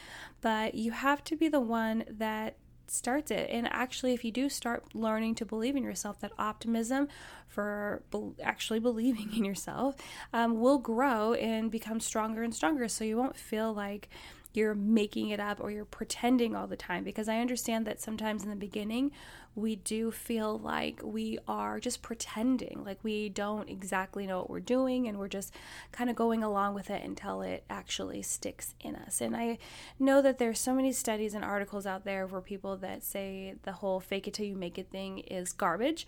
But 0.42 0.75
you 0.75 0.92
have 0.92 1.24
to 1.25 1.36
be 1.36 1.50
the 1.50 1.60
one 1.60 2.06
that 2.08 2.56
starts 2.92 3.32
it. 3.32 3.50
And 3.50 3.68
actually, 3.72 4.14
if 4.14 4.24
you 4.24 4.32
do 4.32 4.50
start 4.50 4.94
learning 4.94 5.36
to 5.36 5.46
believe 5.46 5.76
in 5.76 5.84
yourself, 5.84 6.20
that 6.20 6.32
optimism 6.38 7.08
for 7.48 8.04
be- 8.12 8.42
actually 8.44 8.80
believing 8.90 9.32
in 9.36 9.46
yourself 9.46 9.96
um, 10.34 10.60
will 10.60 10.78
grow 10.78 11.34
and 11.34 11.72
become 11.72 12.00
stronger 12.00 12.44
and 12.44 12.54
stronger. 12.54 12.88
So 12.88 13.04
you 13.04 13.18
won't 13.18 13.38
feel 13.38 13.74
like 13.74 14.10
you're 14.56 14.75
making 14.75 15.30
it 15.30 15.40
up 15.40 15.60
or 15.62 15.72
you're 15.72 15.86
pretending 15.86 16.56
all 16.56 16.68
the 16.68 16.75
time 16.75 17.04
because 17.04 17.28
I 17.28 17.40
understand 17.40 17.86
that 17.88 18.02
sometimes 18.02 18.44
in 18.44 18.50
the 18.50 18.56
beginning 18.56 19.12
we 19.56 19.78
do 19.78 20.12
feel 20.12 20.60
like 20.60 21.00
we 21.02 21.40
are 21.48 21.80
just 21.80 22.02
pretending, 22.02 22.84
like 22.86 23.00
we 23.04 23.30
don't 23.30 23.69
exactly 23.69 24.28
know 24.28 24.40
what 24.40 24.50
we're 24.50 24.60
doing 24.60 25.07
and 25.07 25.18
we're 25.18 25.30
just 25.30 25.54
kind 25.94 26.10
of 26.10 26.16
going 26.16 26.44
along 26.44 26.74
with 26.74 26.90
it 26.90 27.02
until 27.04 27.42
it 27.42 27.63
actually 27.69 28.22
sticks 28.22 28.75
in 28.81 28.98
us. 28.98 29.22
And 29.22 29.36
I 29.36 29.57
know 29.98 30.22
that 30.22 30.40
there's 30.40 30.60
so 30.60 30.75
many 30.75 30.92
studies 30.92 31.34
and 31.34 31.44
articles 31.44 31.86
out 31.86 32.04
there 32.04 32.28
for 32.28 32.42
people 32.42 32.75
that 32.78 33.01
say 33.01 33.56
the 33.63 33.72
whole 33.72 34.01
fake 34.01 34.28
it 34.28 34.34
till 34.34 34.46
you 34.46 34.58
make 34.58 34.78
it 34.78 34.92
thing 34.92 35.19
is 35.19 35.54
garbage. 35.54 36.06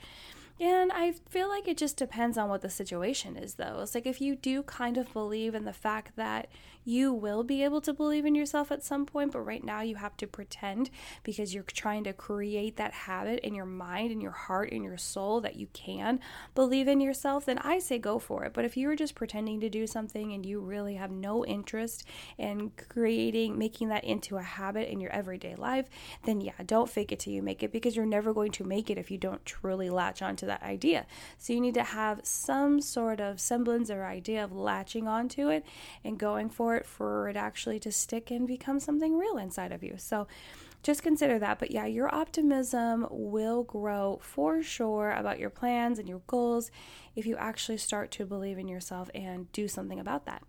And 0.60 0.92
I 0.92 1.14
feel 1.30 1.48
like 1.48 1.68
it 1.68 1.78
just 1.78 1.98
depends 1.98 2.38
on 2.38 2.50
what 2.50 2.62
the 2.62 2.70
situation 2.70 3.38
is, 3.38 3.56
though. 3.56 3.80
It's 3.82 3.94
like 3.94 4.08
if 4.08 4.20
you 4.20 4.36
do 4.36 4.64
kind 4.64 4.98
of 4.98 5.14
believe 5.14 5.54
in 5.54 5.66
the 5.66 5.74
fact 5.74 6.16
that 6.16 6.48
you 6.88 7.12
will 7.12 7.44
be 7.44 7.66
able 7.66 7.82
to 7.82 7.92
believe 7.92 8.26
in 8.26 8.34
yourself 8.34 8.72
at 8.72 8.82
some 8.82 9.06
point, 9.06 9.34
but 9.34 9.42
right 9.42 9.64
now 9.66 9.82
you 9.82 9.96
have 9.96 10.16
to 10.16 10.26
pretend 10.26 10.90
because 11.22 11.54
you're 11.54 11.64
trying 11.64 12.02
to 12.06 12.14
create 12.14 12.78
that 12.78 12.94
habit 12.94 13.42
in 13.42 13.54
your 13.54 13.66
mind, 13.66 14.10
in 14.10 14.22
your 14.22 14.32
heart, 14.32 14.70
in 14.70 14.82
your 14.82 14.98
soul 14.98 15.42
that 15.42 15.58
you 15.58 15.68
can 15.74 16.18
believe 16.56 16.88
in 16.88 17.02
yourself, 17.02 17.46
then 17.46 17.58
I 17.58 17.80
say 17.80 18.00
go 18.00 18.20
for 18.20 18.46
it. 18.46 18.54
But 18.54 18.64
if 18.64 18.78
you're 18.78 18.96
just 18.96 19.16
pretending 19.16 19.60
to 19.60 19.70
do 19.70 19.86
something 19.86 20.32
and 20.32 20.46
you 20.46 20.62
really 20.62 20.96
have 20.96 21.12
no 21.12 21.44
interest 21.44 22.06
in 22.38 22.72
creating, 22.88 23.58
making 23.58 23.90
that 23.90 24.06
into 24.06 24.38
a 24.38 24.42
habit 24.42 24.90
in 24.90 25.02
your 25.02 25.12
everyday 25.12 25.56
life, 25.56 25.90
then 26.24 26.40
yeah, 26.40 26.54
don't 26.66 26.90
fake 26.90 27.12
it 27.12 27.20
till 27.20 27.34
you 27.34 27.44
make 27.44 27.64
it 27.64 27.74
because 27.74 27.98
you're 27.98 28.06
never 28.06 28.34
going 28.34 28.54
to 28.54 28.64
make 28.64 28.90
it 28.90 28.98
if 28.98 29.12
you 29.12 29.18
don't 29.18 29.46
truly 29.46 29.90
latch 29.90 30.22
onto 30.22 30.46
that 30.46 30.64
idea. 30.64 31.06
So 31.38 31.52
you 31.52 31.60
need 31.60 31.74
to 31.74 31.84
have 31.84 32.22
some 32.24 32.80
sort 32.80 33.20
of 33.20 33.42
semblance 33.42 33.92
or 33.92 34.06
idea 34.06 34.42
of 34.42 34.54
latching 34.54 35.06
onto 35.06 35.50
it 35.50 35.66
and 36.06 36.18
going 36.18 36.50
for 36.50 36.77
it 36.78 36.86
for 36.86 37.28
it 37.28 37.36
actually 37.36 37.80
to 37.82 37.92
stick 37.92 38.32
and 38.32 38.48
become 38.48 38.80
something 38.80 39.18
real 39.18 39.38
inside 39.38 39.72
of 39.72 39.84
you. 39.84 39.96
So 39.98 40.28
just 40.84 41.04
consider 41.04 41.40
that. 41.40 41.60
But 41.60 41.72
yeah, 41.72 41.86
your 41.86 42.14
optimism 42.14 43.08
will 43.10 43.64
grow 43.64 44.20
for 44.22 44.64
sure 44.64 45.12
about 45.12 45.40
your 45.40 45.50
plans 45.50 46.00
and 46.00 46.08
your 46.08 46.22
goals 46.28 46.72
if 47.18 47.26
you 47.26 47.36
actually 47.36 47.78
start 47.78 48.12
to 48.12 48.26
believe 48.26 48.58
in 48.58 48.68
yourself 48.68 49.10
and 49.14 49.52
do 49.52 49.68
something 49.68 50.00
about 50.00 50.26
that. 50.26 50.44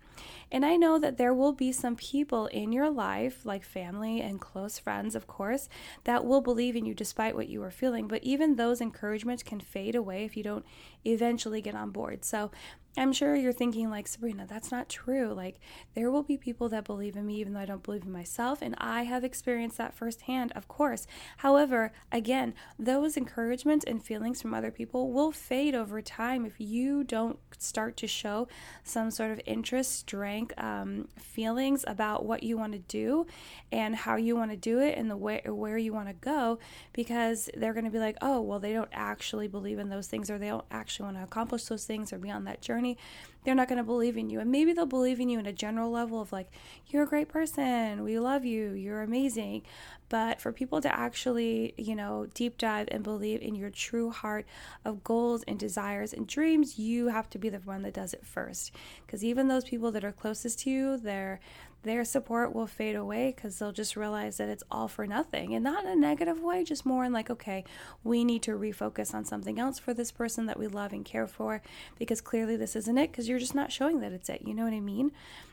And 0.50 0.64
I 0.64 0.76
know 0.76 0.98
that 0.98 1.16
there 1.16 1.34
will 1.34 1.52
be 1.52 1.72
some 1.72 1.96
people 1.96 2.46
in 2.46 2.72
your 2.72 2.90
life, 2.90 3.44
like 3.44 3.64
family 3.64 4.20
and 4.20 4.40
close 4.40 4.78
friends, 4.78 5.14
of 5.14 5.26
course, 5.26 5.68
that 6.04 6.24
will 6.24 6.40
believe 6.40 6.76
in 6.76 6.84
you 6.86 6.94
despite 6.94 7.34
what 7.34 7.48
you 7.48 7.62
are 7.62 7.70
feeling. 7.70 8.06
But 8.06 8.22
even 8.22 8.56
those 8.56 8.80
encouragements 8.80 9.42
can 9.42 9.60
fade 9.60 9.94
away 9.94 10.24
if 10.24 10.36
you 10.36 10.42
don't 10.42 10.64
eventually 11.04 11.60
get 11.62 11.74
on 11.74 11.90
board. 11.90 12.24
So 12.24 12.50
I'm 12.96 13.12
sure 13.12 13.36
you're 13.36 13.52
thinking, 13.52 13.90
like, 13.90 14.08
Sabrina, 14.08 14.44
that's 14.48 14.72
not 14.72 14.88
true. 14.88 15.32
Like, 15.32 15.60
there 15.94 16.10
will 16.10 16.24
be 16.24 16.36
people 16.36 16.68
that 16.70 16.84
believe 16.84 17.16
in 17.16 17.26
me 17.26 17.36
even 17.36 17.52
though 17.52 17.60
I 17.60 17.66
don't 17.66 17.82
believe 17.82 18.02
in 18.02 18.10
myself. 18.10 18.60
And 18.60 18.74
I 18.78 19.04
have 19.04 19.22
experienced 19.22 19.78
that 19.78 19.94
firsthand, 19.94 20.52
of 20.56 20.66
course. 20.66 21.06
However, 21.38 21.92
again, 22.10 22.54
those 22.78 23.16
encouragements 23.16 23.84
and 23.84 24.02
feelings 24.02 24.42
from 24.42 24.52
other 24.52 24.72
people 24.72 25.12
will 25.12 25.30
fade 25.30 25.76
over 25.76 26.02
time 26.02 26.44
if 26.44 26.57
you 26.58 27.04
don't 27.04 27.38
start 27.58 27.96
to 27.96 28.06
show 28.06 28.48
some 28.84 29.10
sort 29.10 29.30
of 29.30 29.40
interest, 29.46 29.92
strength, 29.92 30.52
um, 30.58 31.08
feelings 31.18 31.84
about 31.86 32.24
what 32.24 32.42
you 32.42 32.56
want 32.56 32.72
to 32.72 32.78
do 32.80 33.26
and 33.72 33.94
how 33.94 34.16
you 34.16 34.36
want 34.36 34.50
to 34.50 34.56
do 34.56 34.78
it 34.80 34.96
and 34.96 35.10
the 35.10 35.16
way 35.16 35.42
where 35.46 35.78
you 35.78 35.92
want 35.92 36.08
to 36.08 36.14
go 36.14 36.58
because 36.92 37.48
they're 37.56 37.72
going 37.72 37.84
to 37.84 37.90
be 37.90 37.98
like, 37.98 38.16
oh, 38.20 38.40
well, 38.40 38.58
they 38.58 38.72
don't 38.72 38.90
actually 38.92 39.48
believe 39.48 39.78
in 39.78 39.88
those 39.88 40.06
things 40.06 40.30
or 40.30 40.38
they 40.38 40.48
don't 40.48 40.64
actually 40.70 41.04
want 41.04 41.16
to 41.16 41.22
accomplish 41.22 41.64
those 41.64 41.84
things 41.84 42.12
or 42.12 42.18
be 42.18 42.30
on 42.30 42.44
that 42.44 42.60
journey 42.60 42.96
they're 43.44 43.54
not 43.54 43.68
going 43.68 43.78
to 43.78 43.84
believe 43.84 44.16
in 44.16 44.30
you. 44.30 44.40
And 44.40 44.50
maybe 44.50 44.72
they'll 44.72 44.86
believe 44.86 45.20
in 45.20 45.28
you 45.28 45.38
in 45.38 45.46
a 45.46 45.52
general 45.52 45.90
level 45.90 46.20
of 46.20 46.32
like, 46.32 46.50
you're 46.88 47.04
a 47.04 47.06
great 47.06 47.28
person, 47.28 48.02
we 48.04 48.18
love 48.18 48.44
you, 48.44 48.72
you're 48.72 49.02
amazing. 49.02 49.62
But 50.10 50.40
for 50.40 50.52
people 50.52 50.80
to 50.80 50.94
actually, 50.94 51.74
you 51.76 51.94
know, 51.94 52.26
deep 52.34 52.58
dive 52.58 52.88
and 52.90 53.02
believe 53.02 53.42
in 53.42 53.54
your 53.54 53.70
true 53.70 54.10
heart 54.10 54.46
of 54.84 55.04
goals 55.04 55.44
and 55.46 55.58
desires 55.58 56.12
and 56.12 56.26
dreams, 56.26 56.47
you 56.48 57.08
have 57.08 57.28
to 57.30 57.38
be 57.38 57.48
the 57.48 57.58
one 57.58 57.82
that 57.82 57.94
does 57.94 58.14
it 58.14 58.24
first. 58.24 58.72
Because 59.06 59.24
even 59.24 59.48
those 59.48 59.64
people 59.64 59.90
that 59.92 60.04
are 60.04 60.12
closest 60.12 60.60
to 60.60 60.70
you, 60.70 60.96
they're 60.96 61.40
their 61.84 62.04
support 62.04 62.52
will 62.52 62.66
fade 62.66 62.96
away 62.96 63.32
because 63.34 63.58
they'll 63.58 63.72
just 63.72 63.96
realize 63.96 64.36
that 64.38 64.48
it's 64.48 64.64
all 64.70 64.88
for 64.88 65.06
nothing 65.06 65.54
and 65.54 65.62
not 65.62 65.84
in 65.84 65.90
a 65.90 65.96
negative 65.96 66.40
way, 66.40 66.64
just 66.64 66.84
more 66.84 67.04
in 67.04 67.12
like, 67.12 67.30
okay, 67.30 67.64
we 68.02 68.24
need 68.24 68.42
to 68.42 68.58
refocus 68.58 69.14
on 69.14 69.24
something 69.24 69.60
else 69.60 69.78
for 69.78 69.94
this 69.94 70.10
person 70.10 70.46
that 70.46 70.58
we 70.58 70.66
love 70.66 70.92
and 70.92 71.04
care 71.04 71.28
for 71.28 71.62
because 71.96 72.20
clearly 72.20 72.56
this 72.56 72.74
isn't 72.74 72.98
it 72.98 73.12
because 73.12 73.28
you're 73.28 73.38
just 73.38 73.54
not 73.54 73.70
showing 73.70 74.00
that 74.00 74.12
it's 74.12 74.28
it. 74.28 74.42
You 74.44 74.54
know 74.54 74.64
what 74.64 74.72
I 74.72 74.80
mean? 74.80 75.12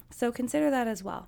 So 0.09 0.31
consider 0.31 0.71
that 0.71 0.87
as 0.87 1.03
well. 1.03 1.27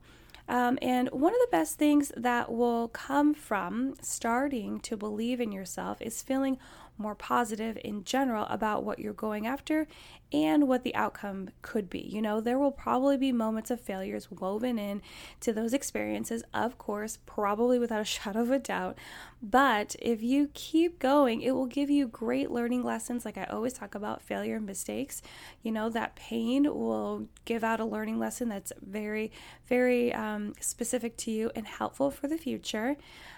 Um, 0.49 0.79
and 0.81 1.09
one 1.09 1.33
of 1.33 1.39
the 1.41 1.49
best 1.51 1.77
things 1.77 2.11
that 2.15 2.51
will 2.51 2.87
come 2.87 3.33
from 3.33 3.95
starting 4.01 4.79
to 4.81 4.95
believe 4.95 5.41
in 5.41 5.51
yourself 5.51 6.01
is 6.01 6.21
feeling 6.21 6.57
more 6.97 7.15
positive 7.15 7.77
in 7.83 8.03
general 8.03 8.45
about 8.49 8.83
what 8.83 8.99
you're 8.99 9.13
going 9.13 9.45
after 9.47 9.87
and 10.33 10.67
what 10.67 10.83
the 10.83 10.93
outcome 10.93 11.49
could 11.61 11.89
be. 11.89 11.99
You 11.99 12.21
know, 12.21 12.41
there 12.41 12.59
will 12.59 12.71
probably 12.71 13.17
be 13.17 13.31
moments 13.31 13.71
of 13.71 13.79
failures 13.79 14.29
woven 14.29 14.77
in 14.77 15.01
to 15.41 15.53
those 15.53 15.73
experiences, 15.73 16.43
of 16.53 16.77
course, 16.77 17.19
probably 17.25 17.79
without 17.79 18.01
a 18.01 18.05
shadow 18.05 18.41
of 18.41 18.51
a 18.51 18.59
doubt. 18.59 18.97
But 19.41 19.95
if 19.99 20.21
you 20.21 20.49
keep 20.53 20.99
going, 20.99 21.41
it 21.41 21.51
will 21.51 21.65
give 21.65 21.89
you 21.89 22.07
great 22.07 22.51
learning 22.51 22.83
lessons. 22.83 23.23
Like 23.23 23.37
I 23.37 23.45
always 23.45 23.73
talk 23.73 23.95
about 23.95 24.21
failure 24.21 24.57
and 24.57 24.65
mistakes. 24.65 25.21
You 25.63 25.71
know, 25.71 25.89
that 25.89 26.15
pain 26.15 26.63
will 26.63 27.27
give 27.45 27.63
out 27.63 27.79
a 27.79 27.85
learning 27.85 28.19
lesson 28.19 28.49
that's 28.49 28.73
very, 28.81 29.31
very 29.67 30.13
um, 30.13 30.53
specific 30.59 31.15
to 31.17 31.31
you 31.31 31.51
and 31.55 31.67
helpful 31.67 32.11
for 32.11 32.27
the 32.27 32.37
future. 32.37 32.97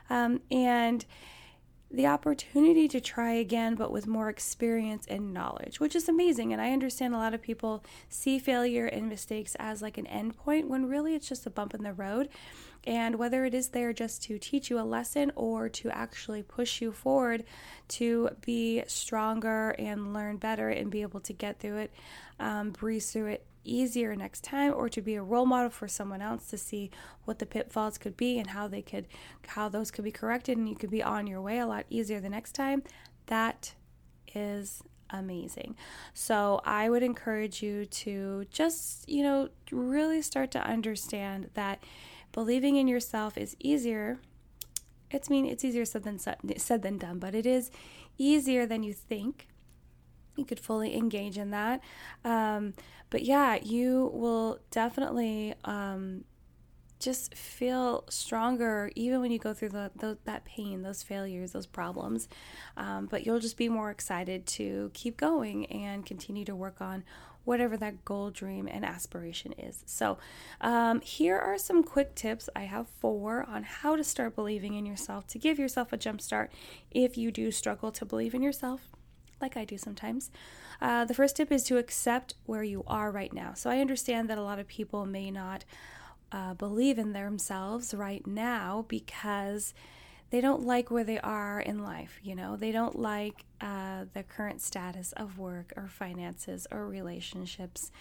Um, 0.09 0.41
and 0.49 1.05
the 1.91 2.05
opportunity 2.05 2.87
to 2.87 3.01
try 3.01 3.33
again, 3.33 3.75
but 3.75 3.91
with 3.91 4.05
more 4.05 4.29
experience 4.29 5.05
and 5.07 5.33
knowledge, 5.33 5.79
which 5.79 5.95
is 5.95 6.07
amazing. 6.07 6.53
And 6.53 6.61
I 6.61 6.71
understand 6.71 7.15
a 7.15 7.17
lot 7.17 7.33
of 7.33 7.41
people 7.41 7.83
see 8.09 8.37
failure 8.37 8.85
and 8.85 9.09
mistakes 9.09 9.55
as 9.59 9.81
like 9.81 9.97
an 9.97 10.05
end 10.07 10.37
point 10.37 10.69
when 10.69 10.87
really 10.87 11.15
it's 11.15 11.27
just 11.27 11.47
a 11.47 11.49
bump 11.49 11.73
in 11.73 11.83
the 11.83 11.93
road. 11.93 12.29
And 12.85 13.15
whether 13.15 13.43
it 13.43 13.53
is 13.53 13.69
there 13.69 13.91
just 13.91 14.23
to 14.23 14.37
teach 14.37 14.69
you 14.69 14.79
a 14.79 14.81
lesson 14.81 15.31
or 15.35 15.67
to 15.69 15.89
actually 15.89 16.43
push 16.43 16.81
you 16.81 16.91
forward 16.91 17.43
to 17.89 18.29
be 18.45 18.83
stronger 18.87 19.71
and 19.71 20.13
learn 20.13 20.37
better 20.37 20.69
and 20.69 20.89
be 20.89 21.01
able 21.01 21.19
to 21.21 21.33
get 21.33 21.59
through 21.59 21.77
it, 21.77 21.93
um, 22.39 22.69
breeze 22.69 23.11
through 23.11 23.27
it 23.27 23.45
easier 23.63 24.15
next 24.15 24.43
time 24.43 24.73
or 24.75 24.89
to 24.89 25.01
be 25.01 25.15
a 25.15 25.23
role 25.23 25.45
model 25.45 25.69
for 25.69 25.87
someone 25.87 26.21
else 26.21 26.47
to 26.47 26.57
see 26.57 26.89
what 27.25 27.39
the 27.39 27.45
pitfalls 27.45 27.97
could 27.97 28.17
be 28.17 28.37
and 28.39 28.51
how 28.51 28.67
they 28.67 28.81
could 28.81 29.07
how 29.47 29.69
those 29.69 29.91
could 29.91 30.03
be 30.03 30.11
corrected 30.11 30.57
and 30.57 30.67
you 30.69 30.75
could 30.75 30.89
be 30.89 31.03
on 31.03 31.27
your 31.27 31.41
way 31.41 31.59
a 31.59 31.67
lot 31.67 31.85
easier 31.89 32.19
the 32.19 32.29
next 32.29 32.53
time 32.53 32.81
that 33.27 33.73
is 34.35 34.83
amazing. 35.09 35.75
So 36.13 36.61
I 36.65 36.89
would 36.89 37.03
encourage 37.03 37.61
you 37.63 37.85
to 37.85 38.45
just, 38.51 39.07
you 39.09 39.23
know, 39.23 39.49
really 39.71 40.21
start 40.21 40.51
to 40.51 40.59
understand 40.59 41.49
that 41.53 41.83
believing 42.31 42.75
in 42.75 42.87
yourself 42.87 43.37
is 43.37 43.55
easier. 43.59 44.19
It's 45.11 45.29
mean 45.29 45.45
it's 45.45 45.65
easier 45.65 45.85
said 45.85 46.03
than 46.03 46.19
said 46.19 46.81
than 46.81 46.97
done, 46.97 47.19
but 47.19 47.33
it 47.33 47.45
is 47.45 47.71
easier 48.17 48.65
than 48.65 48.83
you 48.83 48.93
think 48.93 49.47
you 50.39 50.45
could 50.45 50.59
fully 50.59 50.95
engage 50.95 51.37
in 51.37 51.51
that. 51.51 51.81
Um, 52.25 52.73
but 53.09 53.23
yeah, 53.23 53.59
you 53.61 54.11
will 54.13 54.59
definitely 54.71 55.53
um, 55.65 56.23
just 56.99 57.33
feel 57.33 58.03
stronger 58.09 58.91
even 58.95 59.21
when 59.21 59.31
you 59.31 59.39
go 59.39 59.53
through 59.53 59.69
the, 59.69 59.91
the 59.95 60.17
that 60.25 60.45
pain, 60.45 60.81
those 60.81 61.01
failures, 61.01 61.51
those 61.51 61.65
problems. 61.65 62.27
Um, 62.77 63.07
but 63.07 63.25
you'll 63.25 63.39
just 63.39 63.57
be 63.57 63.69
more 63.69 63.89
excited 63.89 64.45
to 64.47 64.91
keep 64.93 65.17
going 65.17 65.65
and 65.67 66.05
continue 66.05 66.45
to 66.45 66.55
work 66.55 66.81
on 66.81 67.03
whatever 67.45 67.77
that 67.77 68.05
goal, 68.05 68.29
dream, 68.29 68.67
and 68.67 68.85
aspiration 68.85 69.53
is. 69.53 69.81
So, 69.87 70.19
um, 70.61 70.99
here 71.01 71.39
are 71.39 71.57
some 71.57 71.83
quick 71.83 72.13
tips. 72.13 72.49
I 72.55 72.65
have 72.65 72.87
four 72.99 73.43
on 73.49 73.63
how 73.63 73.95
to 73.95 74.03
start 74.03 74.35
believing 74.35 74.75
in 74.75 74.85
yourself 74.85 75.25
to 75.27 75.39
give 75.39 75.57
yourself 75.57 75.91
a 75.91 75.97
jump 75.97 76.21
start 76.21 76.51
if 76.91 77.17
you 77.17 77.31
do 77.31 77.49
struggle 77.49 77.91
to 77.93 78.05
believe 78.05 78.35
in 78.35 78.43
yourself 78.43 78.89
like 79.41 79.57
I 79.57 79.65
do 79.65 79.77
sometimes. 79.77 80.31
Uh, 80.81 81.05
the 81.05 81.13
first 81.13 81.35
tip 81.35 81.51
is 81.51 81.63
to 81.65 81.77
accept 81.77 82.35
where 82.45 82.63
you 82.63 82.83
are 82.87 83.11
right 83.11 83.33
now. 83.33 83.53
So 83.53 83.69
I 83.69 83.79
understand 83.79 84.29
that 84.29 84.37
a 84.37 84.43
lot 84.43 84.59
of 84.59 84.67
people 84.67 85.05
may 85.05 85.31
not 85.31 85.65
uh, 86.31 86.53
believe 86.53 86.97
in 86.99 87.13
themselves 87.13 87.93
right 87.93 88.25
now 88.25 88.85
because 88.87 89.73
they 90.29 90.41
don't 90.41 90.63
like 90.63 90.91
where 90.91 91.03
they 91.03 91.19
are 91.19 91.59
in 91.59 91.83
life. 91.83 92.19
You 92.23 92.35
know, 92.35 92.55
they 92.55 92.71
don't 92.71 92.99
like 92.99 93.45
uh, 93.61 94.05
the 94.13 94.23
current 94.23 94.61
status 94.61 95.11
of 95.13 95.39
work 95.39 95.73
or 95.75 95.87
finances 95.87 96.67
or 96.71 96.87
relationships, 96.87 97.91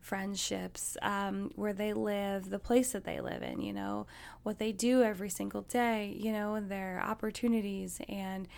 friendships, 0.00 0.96
um, 1.00 1.50
where 1.56 1.72
they 1.72 1.94
live, 1.94 2.50
the 2.50 2.58
place 2.58 2.92
that 2.92 3.04
they 3.04 3.20
live 3.20 3.42
in, 3.42 3.62
you 3.62 3.72
know, 3.72 4.06
what 4.42 4.58
they 4.58 4.70
do 4.70 5.02
every 5.02 5.30
single 5.30 5.62
day, 5.62 6.14
you 6.18 6.30
know, 6.30 6.54
and 6.54 6.70
their 6.70 7.00
opportunities 7.02 8.00
and 8.08 8.48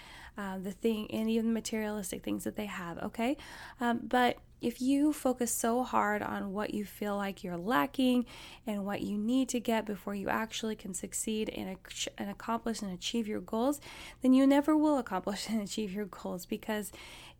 uh, 0.40 0.56
the 0.58 0.72
thing 0.72 1.06
and 1.10 1.28
even 1.28 1.52
materialistic 1.52 2.22
things 2.22 2.44
that 2.44 2.56
they 2.56 2.64
have, 2.64 2.96
okay? 2.98 3.36
Um, 3.78 4.00
but 4.02 4.38
if 4.62 4.80
you 4.80 5.12
focus 5.12 5.50
so 5.50 5.82
hard 5.82 6.22
on 6.22 6.52
what 6.52 6.72
you 6.72 6.84
feel 6.84 7.14
like 7.16 7.44
you're 7.44 7.58
lacking 7.58 8.24
and 8.66 8.86
what 8.86 9.02
you 9.02 9.18
need 9.18 9.50
to 9.50 9.60
get 9.60 9.84
before 9.84 10.14
you 10.14 10.30
actually 10.30 10.76
can 10.76 10.94
succeed 10.94 11.50
and, 11.50 11.76
and 12.16 12.30
accomplish 12.30 12.80
and 12.80 12.90
achieve 12.90 13.28
your 13.28 13.40
goals, 13.40 13.82
then 14.22 14.32
you 14.32 14.46
never 14.46 14.74
will 14.74 14.96
accomplish 14.96 15.46
and 15.50 15.60
achieve 15.60 15.92
your 15.92 16.06
goals 16.06 16.46
because 16.46 16.90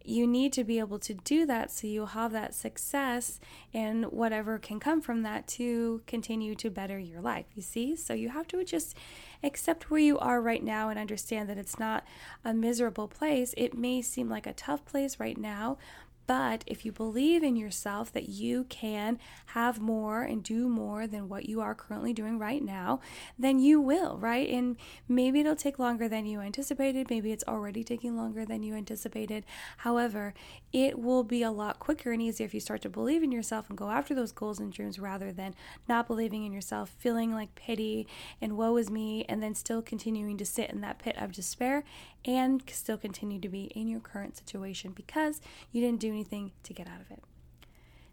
you 0.04 0.26
need 0.26 0.52
to 0.54 0.64
be 0.64 0.78
able 0.78 0.98
to 0.98 1.14
do 1.14 1.44
that 1.46 1.70
so 1.70 1.86
you'll 1.86 2.06
have 2.06 2.32
that 2.32 2.54
success 2.54 3.38
and 3.74 4.06
whatever 4.06 4.58
can 4.58 4.80
come 4.80 5.00
from 5.00 5.22
that 5.22 5.46
to 5.46 6.02
continue 6.06 6.54
to 6.54 6.70
better 6.70 6.98
your 6.98 7.20
life. 7.20 7.46
You 7.54 7.62
see? 7.62 7.96
So 7.96 8.14
you 8.14 8.30
have 8.30 8.48
to 8.48 8.64
just 8.64 8.96
accept 9.42 9.90
where 9.90 10.00
you 10.00 10.18
are 10.18 10.40
right 10.40 10.62
now 10.62 10.88
and 10.88 10.98
understand 10.98 11.48
that 11.48 11.58
it's 11.58 11.78
not 11.78 12.04
a 12.44 12.54
miserable 12.54 13.08
place. 13.08 13.54
It 13.56 13.74
may 13.74 14.02
seem 14.02 14.28
like 14.28 14.46
a 14.46 14.52
tough 14.52 14.84
place 14.84 15.20
right 15.20 15.38
now, 15.38 15.78
but 16.30 16.62
if 16.64 16.84
you 16.84 16.92
believe 16.92 17.42
in 17.42 17.56
yourself 17.56 18.12
that 18.12 18.28
you 18.28 18.62
can 18.68 19.18
have 19.46 19.80
more 19.80 20.22
and 20.22 20.44
do 20.44 20.68
more 20.68 21.08
than 21.08 21.28
what 21.28 21.48
you 21.48 21.60
are 21.60 21.74
currently 21.74 22.12
doing 22.12 22.38
right 22.38 22.62
now, 22.62 23.00
then 23.36 23.58
you 23.58 23.80
will, 23.80 24.16
right? 24.16 24.48
And 24.48 24.76
maybe 25.08 25.40
it'll 25.40 25.56
take 25.56 25.80
longer 25.80 26.08
than 26.08 26.26
you 26.26 26.38
anticipated. 26.38 27.10
Maybe 27.10 27.32
it's 27.32 27.42
already 27.48 27.82
taking 27.82 28.16
longer 28.16 28.44
than 28.44 28.62
you 28.62 28.76
anticipated. 28.76 29.44
However, 29.78 30.32
it 30.72 31.00
will 31.00 31.24
be 31.24 31.42
a 31.42 31.50
lot 31.50 31.80
quicker 31.80 32.12
and 32.12 32.22
easier 32.22 32.46
if 32.46 32.54
you 32.54 32.60
start 32.60 32.82
to 32.82 32.88
believe 32.88 33.24
in 33.24 33.32
yourself 33.32 33.68
and 33.68 33.76
go 33.76 33.90
after 33.90 34.14
those 34.14 34.30
goals 34.30 34.60
and 34.60 34.72
dreams 34.72 35.00
rather 35.00 35.32
than 35.32 35.56
not 35.88 36.06
believing 36.06 36.46
in 36.46 36.52
yourself, 36.52 36.94
feeling 36.96 37.34
like 37.34 37.56
pity 37.56 38.06
and 38.40 38.56
woe 38.56 38.76
is 38.76 38.88
me, 38.88 39.24
and 39.28 39.42
then 39.42 39.56
still 39.56 39.82
continuing 39.82 40.36
to 40.36 40.46
sit 40.46 40.70
in 40.70 40.80
that 40.80 41.00
pit 41.00 41.16
of 41.18 41.32
despair 41.32 41.82
and 42.24 42.62
still 42.70 42.98
continue 42.98 43.40
to 43.40 43.48
be 43.48 43.64
in 43.64 43.88
your 43.88 44.00
current 44.00 44.36
situation 44.36 44.92
because 44.92 45.40
you 45.72 45.80
didn't 45.80 46.00
do 46.00 46.08
anything 46.08 46.52
to 46.64 46.72
get 46.72 46.86
out 46.86 47.00
of 47.00 47.10
it. 47.10 47.22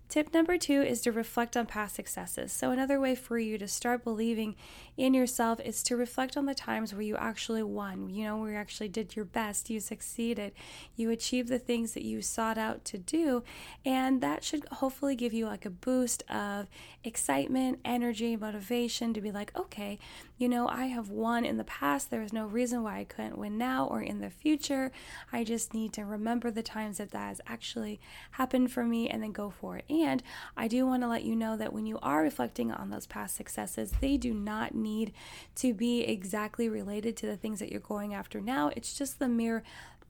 Tip 0.09 0.33
number 0.33 0.57
two 0.57 0.81
is 0.81 1.01
to 1.01 1.11
reflect 1.11 1.57
on 1.57 1.65
past 1.65 1.95
successes. 1.95 2.53
So, 2.53 2.71
another 2.71 2.97
way 2.97 3.13
for 3.13 3.37
you 3.37 3.57
to 3.57 3.67
start 3.67 4.05
believing 4.05 4.55
in 4.95 5.13
yourself 5.13 5.59
is 5.59 5.83
to 5.83 5.97
reflect 5.97 6.37
on 6.37 6.45
the 6.45 6.55
times 6.55 6.93
where 6.93 7.01
you 7.01 7.17
actually 7.17 7.61
won, 7.61 8.09
you 8.09 8.23
know, 8.23 8.37
where 8.37 8.51
you 8.51 8.57
actually 8.57 8.87
did 8.87 9.17
your 9.17 9.25
best, 9.25 9.69
you 9.69 9.81
succeeded, 9.81 10.53
you 10.95 11.09
achieved 11.11 11.49
the 11.49 11.59
things 11.59 11.91
that 11.91 12.05
you 12.05 12.21
sought 12.21 12.57
out 12.57 12.85
to 12.85 12.97
do. 12.97 13.43
And 13.85 14.21
that 14.21 14.45
should 14.45 14.65
hopefully 14.71 15.15
give 15.15 15.33
you 15.33 15.45
like 15.45 15.65
a 15.65 15.69
boost 15.69 16.23
of 16.29 16.69
excitement, 17.03 17.79
energy, 17.83 18.37
motivation 18.37 19.13
to 19.13 19.19
be 19.19 19.31
like, 19.31 19.55
okay, 19.57 19.99
you 20.37 20.47
know, 20.47 20.69
I 20.69 20.85
have 20.85 21.09
won 21.09 21.43
in 21.43 21.57
the 21.57 21.63
past. 21.65 22.09
There 22.09 22.21
is 22.21 22.31
no 22.31 22.45
reason 22.45 22.81
why 22.81 22.99
I 22.99 23.03
couldn't 23.03 23.37
win 23.37 23.57
now 23.57 23.87
or 23.87 24.01
in 24.01 24.21
the 24.21 24.29
future. 24.29 24.91
I 25.33 25.43
just 25.43 25.73
need 25.73 25.91
to 25.93 26.05
remember 26.05 26.49
the 26.49 26.63
times 26.63 26.97
that 26.99 27.11
that 27.11 27.27
has 27.27 27.41
actually 27.45 27.99
happened 28.31 28.71
for 28.71 28.85
me 28.85 29.09
and 29.09 29.21
then 29.21 29.33
go 29.33 29.49
for 29.49 29.77
it. 29.77 29.85
And 30.03 30.23
I 30.55 30.67
do 30.67 30.85
want 30.85 31.03
to 31.03 31.07
let 31.07 31.23
you 31.23 31.35
know 31.35 31.57
that 31.57 31.73
when 31.73 31.85
you 31.85 31.99
are 32.01 32.21
reflecting 32.21 32.71
on 32.71 32.89
those 32.89 33.07
past 33.07 33.35
successes, 33.35 33.93
they 34.01 34.17
do 34.17 34.33
not 34.33 34.75
need 34.75 35.13
to 35.55 35.73
be 35.73 36.01
exactly 36.01 36.69
related 36.69 37.17
to 37.17 37.25
the 37.25 37.37
things 37.37 37.59
that 37.59 37.71
you're 37.71 37.79
going 37.79 38.13
after 38.13 38.39
now. 38.41 38.71
It's 38.75 38.93
just 38.97 39.19
the 39.19 39.27
mere 39.27 39.63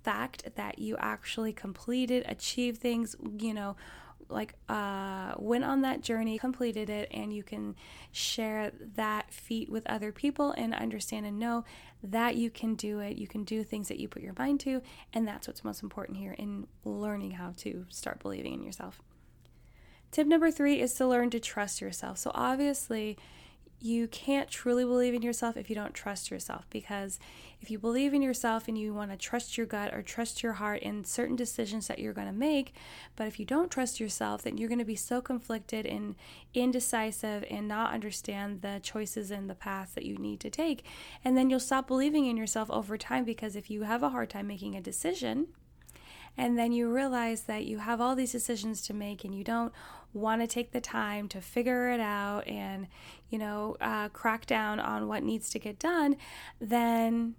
fact 0.03 0.55
that 0.55 0.79
you 0.79 0.95
actually 0.99 1.53
completed, 1.53 2.23
achieved 2.27 2.79
things, 2.79 3.15
you 3.39 3.53
know, 3.53 3.75
like 4.29 4.55
uh, 4.69 5.33
went 5.37 5.63
on 5.63 5.81
that 5.81 6.01
journey, 6.01 6.37
completed 6.37 6.89
it, 6.89 7.09
and 7.11 7.33
you 7.33 7.43
can 7.43 7.75
share 8.11 8.71
that 8.95 9.31
feat 9.31 9.69
with 9.69 9.85
other 9.87 10.11
people 10.11 10.51
and 10.51 10.73
understand 10.73 11.25
and 11.25 11.39
know 11.39 11.63
that 12.03 12.35
you 12.35 12.49
can 12.49 12.75
do 12.75 12.99
it. 12.99 13.17
You 13.17 13.27
can 13.27 13.43
do 13.43 13.63
things 13.63 13.87
that 13.87 13.99
you 13.99 14.07
put 14.07 14.21
your 14.21 14.33
mind 14.37 14.59
to, 14.61 14.81
and 15.13 15.27
that's 15.27 15.47
what's 15.47 15.63
most 15.63 15.83
important 15.83 16.17
here 16.17 16.33
in 16.33 16.67
learning 16.83 17.31
how 17.31 17.53
to 17.57 17.85
start 17.89 18.19
believing 18.19 18.53
in 18.53 18.63
yourself. 18.63 19.01
Tip 20.11 20.27
number 20.27 20.51
three 20.51 20.79
is 20.79 20.93
to 20.95 21.07
learn 21.07 21.29
to 21.31 21.39
trust 21.39 21.81
yourself. 21.81 22.17
So, 22.17 22.31
obviously, 22.33 23.17
you 23.79 24.07
can't 24.07 24.49
truly 24.49 24.83
believe 24.83 25.13
in 25.13 25.21
yourself 25.21 25.55
if 25.55 25.69
you 25.69 25.75
don't 25.75 25.93
trust 25.93 26.31
yourself 26.31 26.65
because 26.71 27.19
if 27.61 27.69
you 27.69 27.77
believe 27.77 28.11
in 28.11 28.23
yourself 28.23 28.67
and 28.67 28.75
you 28.75 28.91
want 28.91 29.11
to 29.11 29.17
trust 29.17 29.55
your 29.55 29.67
gut 29.67 29.93
or 29.93 30.01
trust 30.01 30.41
your 30.41 30.53
heart 30.53 30.81
in 30.81 31.03
certain 31.03 31.35
decisions 31.35 31.87
that 31.87 31.99
you're 31.99 32.13
going 32.13 32.27
to 32.27 32.33
make 32.33 32.73
but 33.15 33.27
if 33.27 33.39
you 33.39 33.45
don't 33.45 33.69
trust 33.69 33.99
yourself 33.99 34.41
then 34.41 34.57
you're 34.57 34.67
going 34.67 34.79
to 34.79 34.85
be 34.85 34.95
so 34.95 35.21
conflicted 35.21 35.85
and 35.85 36.15
indecisive 36.55 37.45
and 37.51 37.67
not 37.67 37.93
understand 37.93 38.63
the 38.63 38.79
choices 38.81 39.29
and 39.29 39.47
the 39.47 39.55
path 39.55 39.93
that 39.93 40.05
you 40.05 40.17
need 40.17 40.39
to 40.39 40.49
take 40.49 40.83
and 41.23 41.37
then 41.37 41.47
you'll 41.47 41.59
stop 41.59 41.87
believing 41.87 42.25
in 42.25 42.35
yourself 42.35 42.71
over 42.71 42.97
time 42.97 43.23
because 43.23 43.55
if 43.55 43.69
you 43.69 43.83
have 43.83 44.01
a 44.01 44.09
hard 44.09 44.29
time 44.29 44.47
making 44.47 44.73
a 44.73 44.81
decision 44.81 45.45
and 46.35 46.57
then 46.57 46.71
you 46.71 46.91
realize 46.91 47.43
that 47.43 47.65
you 47.65 47.79
have 47.79 47.99
all 47.99 48.15
these 48.15 48.31
decisions 48.31 48.81
to 48.83 48.93
make 48.93 49.23
and 49.23 49.33
you 49.33 49.43
don't 49.43 49.73
want 50.13 50.41
to 50.41 50.47
take 50.47 50.71
the 50.71 50.81
time 50.81 51.27
to 51.29 51.41
figure 51.41 51.89
it 51.91 51.99
out 51.99 52.47
and, 52.47 52.87
you 53.29 53.37
know, 53.37 53.77
uh, 53.81 54.09
crack 54.09 54.45
down 54.45 54.79
on 54.79 55.07
what 55.07 55.23
needs 55.23 55.49
to 55.51 55.59
get 55.59 55.79
done, 55.79 56.17
then 56.59 57.35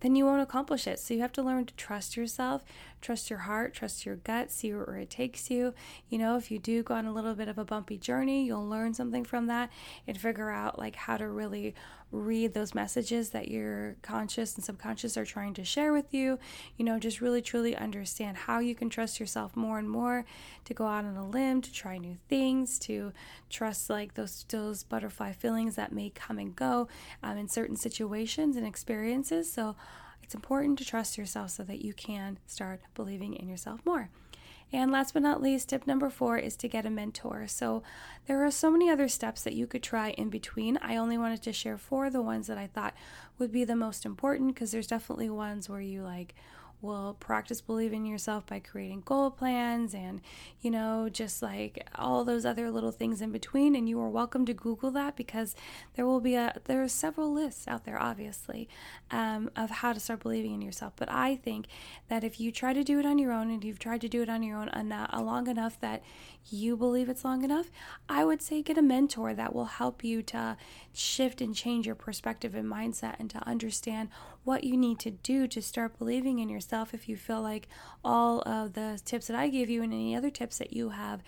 then 0.00 0.16
you 0.16 0.24
won't 0.24 0.42
accomplish 0.42 0.88
it. 0.88 0.98
So 0.98 1.14
you 1.14 1.20
have 1.20 1.32
to 1.32 1.42
learn 1.42 1.64
to 1.64 1.74
trust 1.74 2.16
yourself, 2.16 2.64
trust 3.02 3.28
your 3.28 3.40
heart, 3.40 3.74
trust 3.74 4.06
your 4.06 4.16
gut, 4.16 4.50
see 4.50 4.72
where 4.72 4.96
it 4.96 5.10
takes 5.10 5.50
you. 5.50 5.74
You 6.08 6.18
know, 6.18 6.36
if 6.36 6.50
you 6.50 6.58
do 6.58 6.82
go 6.82 6.94
on 6.94 7.04
a 7.04 7.12
little 7.12 7.34
bit 7.34 7.48
of 7.48 7.58
a 7.58 7.64
bumpy 7.64 7.98
journey, 7.98 8.46
you'll 8.46 8.66
learn 8.66 8.94
something 8.94 9.24
from 9.24 9.46
that 9.48 9.70
and 10.06 10.18
figure 10.18 10.50
out 10.50 10.78
like 10.78 10.96
how 10.96 11.16
to 11.16 11.28
really 11.28 11.74
read 12.12 12.52
those 12.52 12.74
messages 12.74 13.30
that 13.30 13.48
your 13.48 13.96
conscious 14.02 14.54
and 14.54 14.62
subconscious 14.62 15.16
are 15.16 15.24
trying 15.24 15.54
to 15.54 15.64
share 15.64 15.92
with 15.92 16.12
you. 16.12 16.38
You 16.76 16.84
know, 16.84 16.98
just 16.98 17.20
really 17.20 17.42
truly 17.42 17.74
understand 17.74 18.36
how 18.36 18.60
you 18.60 18.74
can 18.74 18.90
trust 18.90 19.18
yourself 19.18 19.56
more 19.56 19.78
and 19.78 19.88
more 19.88 20.24
to 20.66 20.74
go 20.74 20.86
out 20.86 21.04
on 21.04 21.16
a 21.16 21.26
limb, 21.26 21.62
to 21.62 21.72
try 21.72 21.98
new 21.98 22.18
things, 22.28 22.78
to 22.80 23.12
trust 23.50 23.90
like 23.90 24.14
those 24.14 24.44
those 24.48 24.84
butterfly 24.84 25.32
feelings 25.32 25.74
that 25.76 25.92
may 25.92 26.10
come 26.10 26.38
and 26.38 26.54
go 26.54 26.86
um, 27.22 27.36
in 27.38 27.48
certain 27.48 27.76
situations 27.76 28.56
and 28.56 28.66
experiences. 28.66 29.50
So 29.50 29.74
it's 30.32 30.34
important 30.34 30.78
to 30.78 30.84
trust 30.86 31.18
yourself 31.18 31.50
so 31.50 31.62
that 31.64 31.84
you 31.84 31.92
can 31.92 32.38
start 32.46 32.80
believing 32.94 33.34
in 33.34 33.50
yourself 33.50 33.84
more. 33.84 34.08
And 34.72 34.90
last 34.90 35.12
but 35.12 35.22
not 35.22 35.42
least, 35.42 35.68
tip 35.68 35.86
number 35.86 36.08
four 36.08 36.38
is 36.38 36.56
to 36.56 36.68
get 36.68 36.86
a 36.86 36.90
mentor. 36.90 37.46
So 37.46 37.82
there 38.26 38.42
are 38.42 38.50
so 38.50 38.70
many 38.70 38.88
other 38.88 39.08
steps 39.08 39.42
that 39.42 39.52
you 39.52 39.66
could 39.66 39.82
try 39.82 40.12
in 40.12 40.30
between. 40.30 40.78
I 40.80 40.96
only 40.96 41.18
wanted 41.18 41.42
to 41.42 41.52
share 41.52 41.76
four, 41.76 42.08
the 42.08 42.22
ones 42.22 42.46
that 42.46 42.56
I 42.56 42.66
thought 42.66 42.94
would 43.38 43.52
be 43.52 43.64
the 43.64 43.76
most 43.76 44.06
important, 44.06 44.54
because 44.54 44.72
there's 44.72 44.86
definitely 44.86 45.28
ones 45.28 45.68
where 45.68 45.82
you 45.82 46.02
like 46.02 46.34
will 46.82 47.16
practice 47.20 47.60
believing 47.60 48.04
in 48.04 48.12
yourself 48.12 48.44
by 48.44 48.58
creating 48.58 49.02
goal 49.04 49.30
plans 49.30 49.94
and, 49.94 50.20
you 50.60 50.70
know, 50.70 51.08
just 51.08 51.40
like 51.40 51.88
all 51.94 52.24
those 52.24 52.44
other 52.44 52.70
little 52.70 52.90
things 52.90 53.22
in 53.22 53.30
between. 53.30 53.76
And 53.76 53.88
you 53.88 54.00
are 54.00 54.08
welcome 54.08 54.44
to 54.46 54.52
Google 54.52 54.90
that 54.90 55.16
because 55.16 55.54
there 55.94 56.04
will 56.04 56.20
be 56.20 56.34
a, 56.34 56.60
there 56.64 56.82
are 56.82 56.88
several 56.88 57.32
lists 57.32 57.68
out 57.68 57.84
there, 57.84 58.00
obviously, 58.00 58.68
um, 59.10 59.48
of 59.54 59.70
how 59.70 59.92
to 59.92 60.00
start 60.00 60.20
believing 60.20 60.54
in 60.54 60.62
yourself. 60.62 60.92
But 60.96 61.10
I 61.10 61.36
think 61.36 61.68
that 62.08 62.24
if 62.24 62.40
you 62.40 62.50
try 62.50 62.72
to 62.72 62.82
do 62.82 62.98
it 62.98 63.06
on 63.06 63.18
your 63.18 63.32
own 63.32 63.50
and 63.50 63.62
you've 63.62 63.78
tried 63.78 64.00
to 64.02 64.08
do 64.08 64.22
it 64.22 64.28
on 64.28 64.42
your 64.42 64.58
own 64.58 64.68
enough, 64.68 65.10
long 65.12 65.46
enough 65.46 65.78
that 65.80 66.02
you 66.50 66.76
believe 66.76 67.08
it's 67.08 67.24
long 67.24 67.44
enough, 67.44 67.70
I 68.08 68.24
would 68.24 68.42
say 68.42 68.60
get 68.60 68.76
a 68.76 68.82
mentor 68.82 69.34
that 69.34 69.54
will 69.54 69.66
help 69.66 70.02
you 70.02 70.22
to 70.22 70.56
shift 70.92 71.40
and 71.40 71.54
change 71.54 71.86
your 71.86 71.94
perspective 71.94 72.54
and 72.54 72.70
mindset 72.70 73.16
and 73.18 73.30
to 73.30 73.46
understand 73.46 74.08
what 74.44 74.64
you 74.64 74.76
need 74.76 74.98
to 74.98 75.10
do 75.10 75.46
to 75.46 75.62
start 75.62 75.98
believing 75.98 76.40
in 76.40 76.48
yourself 76.48 76.92
if 76.92 77.08
you 77.08 77.16
feel 77.16 77.40
like 77.40 77.68
all 78.04 78.40
of 78.42 78.72
the 78.72 79.00
tips 79.04 79.28
that 79.28 79.36
I 79.36 79.48
gave 79.48 79.70
you 79.70 79.82
and 79.82 79.92
any 79.92 80.16
other 80.16 80.30
tips 80.30 80.58
that 80.58 80.72
you 80.72 80.90
have 80.90 81.22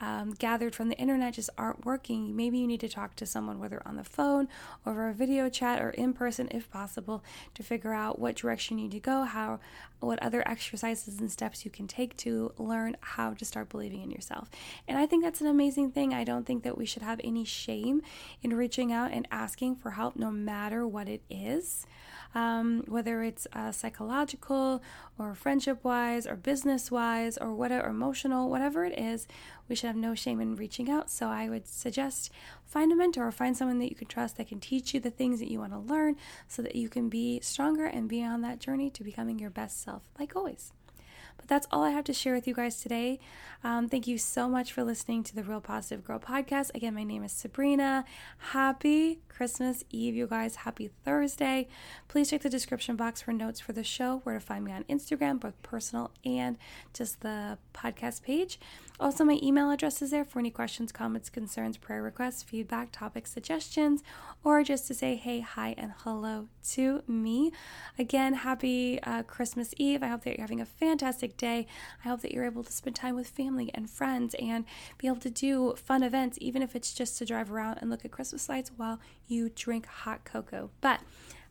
um, 0.00 0.34
gathered 0.38 0.74
from 0.74 0.88
the 0.88 0.96
internet 0.96 1.34
just 1.34 1.50
aren't 1.58 1.84
working. 1.84 2.36
Maybe 2.36 2.58
you 2.58 2.68
need 2.68 2.80
to 2.80 2.88
talk 2.88 3.16
to 3.16 3.26
someone, 3.26 3.58
whether 3.58 3.82
on 3.84 3.96
the 3.96 4.04
phone, 4.04 4.48
over 4.86 5.08
a 5.08 5.14
video 5.14 5.48
chat, 5.48 5.82
or 5.82 5.90
in 5.90 6.12
person 6.12 6.48
if 6.52 6.70
possible, 6.70 7.24
to 7.54 7.62
figure 7.62 7.92
out 7.92 8.18
what 8.18 8.36
direction 8.36 8.78
you 8.78 8.84
need 8.84 8.92
to 8.92 9.00
go, 9.00 9.24
how, 9.24 9.58
what 9.98 10.22
other 10.22 10.46
exercises 10.48 11.18
and 11.18 11.30
steps 11.30 11.64
you 11.64 11.70
can 11.70 11.88
take 11.88 12.16
to 12.18 12.52
learn 12.56 12.96
how 13.00 13.34
to 13.34 13.44
start 13.44 13.68
believing 13.68 14.02
in 14.02 14.10
yourself. 14.10 14.48
And 14.86 14.96
I 14.96 15.06
think 15.06 15.24
that's 15.24 15.40
an 15.40 15.48
amazing 15.48 15.90
thing. 15.90 16.14
I 16.14 16.24
don't 16.24 16.46
think 16.46 16.62
that 16.62 16.78
we 16.78 16.86
should 16.86 17.02
have 17.02 17.20
any 17.24 17.44
shame 17.44 18.02
in 18.42 18.54
reaching 18.54 18.92
out 18.92 19.10
and 19.10 19.26
asking 19.30 19.76
for 19.76 19.90
help, 19.90 20.14
no 20.14 20.30
matter 20.30 20.86
what 20.86 21.08
it 21.08 21.22
is 21.28 21.84
um, 22.34 22.84
whether 22.86 23.22
it's 23.22 23.46
uh, 23.52 23.72
psychological 23.72 24.82
or 25.18 25.34
friendship 25.34 25.82
wise 25.82 26.26
or 26.26 26.36
business 26.36 26.90
wise 26.90 27.36
or 27.36 27.54
whatever, 27.54 27.88
emotional, 27.88 28.48
whatever 28.48 28.84
it 28.84 28.98
is, 28.98 29.26
we 29.68 29.74
should 29.74 29.88
have 29.88 29.96
no 29.96 30.14
shame 30.14 30.40
in 30.40 30.56
reaching 30.56 30.90
out. 30.90 31.10
So 31.10 31.28
I 31.28 31.48
would 31.48 31.66
suggest 31.66 32.30
find 32.66 32.92
a 32.92 32.96
mentor 32.96 33.26
or 33.26 33.32
find 33.32 33.56
someone 33.56 33.78
that 33.80 33.90
you 33.90 33.96
can 33.96 34.06
trust 34.06 34.36
that 34.36 34.48
can 34.48 34.60
teach 34.60 34.94
you 34.94 35.00
the 35.00 35.10
things 35.10 35.40
that 35.40 35.50
you 35.50 35.58
want 35.58 35.72
to 35.72 35.78
learn 35.78 36.16
so 36.48 36.62
that 36.62 36.76
you 36.76 36.88
can 36.88 37.08
be 37.08 37.40
stronger 37.40 37.86
and 37.86 38.08
be 38.08 38.22
on 38.22 38.42
that 38.42 38.60
journey 38.60 38.90
to 38.90 39.04
becoming 39.04 39.38
your 39.38 39.50
best 39.50 39.82
self, 39.82 40.02
like 40.18 40.36
always. 40.36 40.72
But 41.40 41.48
that's 41.48 41.66
all 41.70 41.82
I 41.82 41.90
have 41.90 42.04
to 42.04 42.12
share 42.12 42.34
with 42.34 42.46
you 42.46 42.54
guys 42.54 42.80
today. 42.80 43.18
Um, 43.62 43.88
thank 43.88 44.06
you 44.06 44.16
so 44.16 44.48
much 44.48 44.72
for 44.72 44.82
listening 44.84 45.22
to 45.24 45.34
the 45.34 45.42
Real 45.42 45.60
Positive 45.60 46.02
Girl 46.04 46.18
podcast. 46.18 46.74
Again, 46.74 46.94
my 46.94 47.04
name 47.04 47.22
is 47.22 47.32
Sabrina. 47.32 48.04
Happy 48.38 49.20
Christmas 49.28 49.84
Eve, 49.90 50.14
you 50.14 50.26
guys. 50.26 50.56
Happy 50.56 50.90
Thursday. 51.04 51.68
Please 52.08 52.30
check 52.30 52.40
the 52.40 52.48
description 52.48 52.96
box 52.96 53.20
for 53.20 53.32
notes 53.32 53.60
for 53.60 53.72
the 53.72 53.84
show, 53.84 54.20
where 54.24 54.34
to 54.34 54.40
find 54.40 54.64
me 54.64 54.72
on 54.72 54.84
Instagram, 54.84 55.40
both 55.40 55.60
personal 55.62 56.10
and 56.24 56.56
just 56.94 57.20
the 57.20 57.58
podcast 57.74 58.22
page. 58.22 58.58
Also, 58.98 59.24
my 59.24 59.38
email 59.42 59.70
address 59.70 60.02
is 60.02 60.10
there 60.10 60.24
for 60.24 60.38
any 60.38 60.50
questions, 60.50 60.92
comments, 60.92 61.30
concerns, 61.30 61.76
prayer 61.76 62.02
requests, 62.02 62.42
feedback, 62.42 62.92
topic 62.92 63.26
suggestions, 63.26 64.02
or 64.44 64.62
just 64.62 64.86
to 64.88 64.94
say 64.94 65.16
hey, 65.16 65.40
hi, 65.40 65.74
and 65.76 65.92
hello 65.98 66.48
to 66.70 67.02
me. 67.06 67.52
Again, 67.98 68.34
happy 68.34 69.02
uh, 69.02 69.22
Christmas 69.22 69.74
Eve. 69.76 70.02
I 70.02 70.08
hope 70.08 70.24
that 70.24 70.36
you're 70.36 70.46
having 70.46 70.60
a 70.60 70.66
fantastic 71.30 71.36
day. 71.36 71.66
I 72.04 72.08
hope 72.08 72.20
that 72.22 72.32
you're 72.32 72.44
able 72.44 72.64
to 72.64 72.72
spend 72.72 72.96
time 72.96 73.14
with 73.14 73.28
family 73.28 73.70
and 73.74 73.88
friends 73.88 74.34
and 74.40 74.64
be 74.98 75.06
able 75.06 75.20
to 75.20 75.30
do 75.30 75.74
fun 75.76 76.02
events, 76.02 76.38
even 76.40 76.62
if 76.62 76.74
it's 76.76 76.92
just 76.92 77.18
to 77.18 77.24
drive 77.24 77.50
around 77.50 77.78
and 77.80 77.90
look 77.90 78.04
at 78.04 78.10
Christmas 78.10 78.48
lights 78.48 78.70
while 78.76 79.00
you 79.26 79.50
drink 79.54 79.86
hot 79.86 80.24
cocoa. 80.24 80.70
But, 80.80 81.00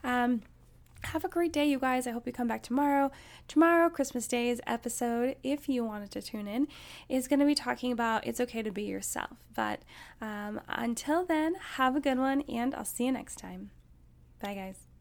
um, 0.04 0.42
have 1.04 1.24
a 1.24 1.30
great 1.30 1.54
day, 1.54 1.66
you 1.66 1.80
guys. 1.80 2.08
I 2.08 2.12
hope 2.12 2.28
you 2.28 2.34
come 2.34 2.50
back 2.50 2.62
tomorrow. 2.62 3.10
Tomorrow, 3.48 3.90
Christmas 3.90 4.28
Day's 4.28 4.60
episode, 4.68 5.38
if 5.44 5.70
you 5.70 5.86
wanted 5.86 6.12
to 6.12 6.22
tune 6.22 6.46
in, 6.46 6.68
is 7.08 7.30
going 7.30 7.40
to 7.40 7.46
be 7.46 7.56
talking 7.56 7.94
about 7.94 8.28
it's 8.28 8.42
okay 8.42 8.62
to 8.62 8.72
be 8.72 8.84
yourself. 8.84 9.38
But 9.56 9.80
um, 10.20 10.60
until 10.68 11.26
then, 11.26 11.56
have 11.76 11.96
a 11.96 12.02
good 12.02 12.18
one, 12.18 12.42
and 12.50 12.76
I'll 12.76 12.84
see 12.84 13.06
you 13.06 13.14
next 13.14 13.38
time. 13.38 13.72
Bye, 14.42 14.56
guys. 14.56 14.89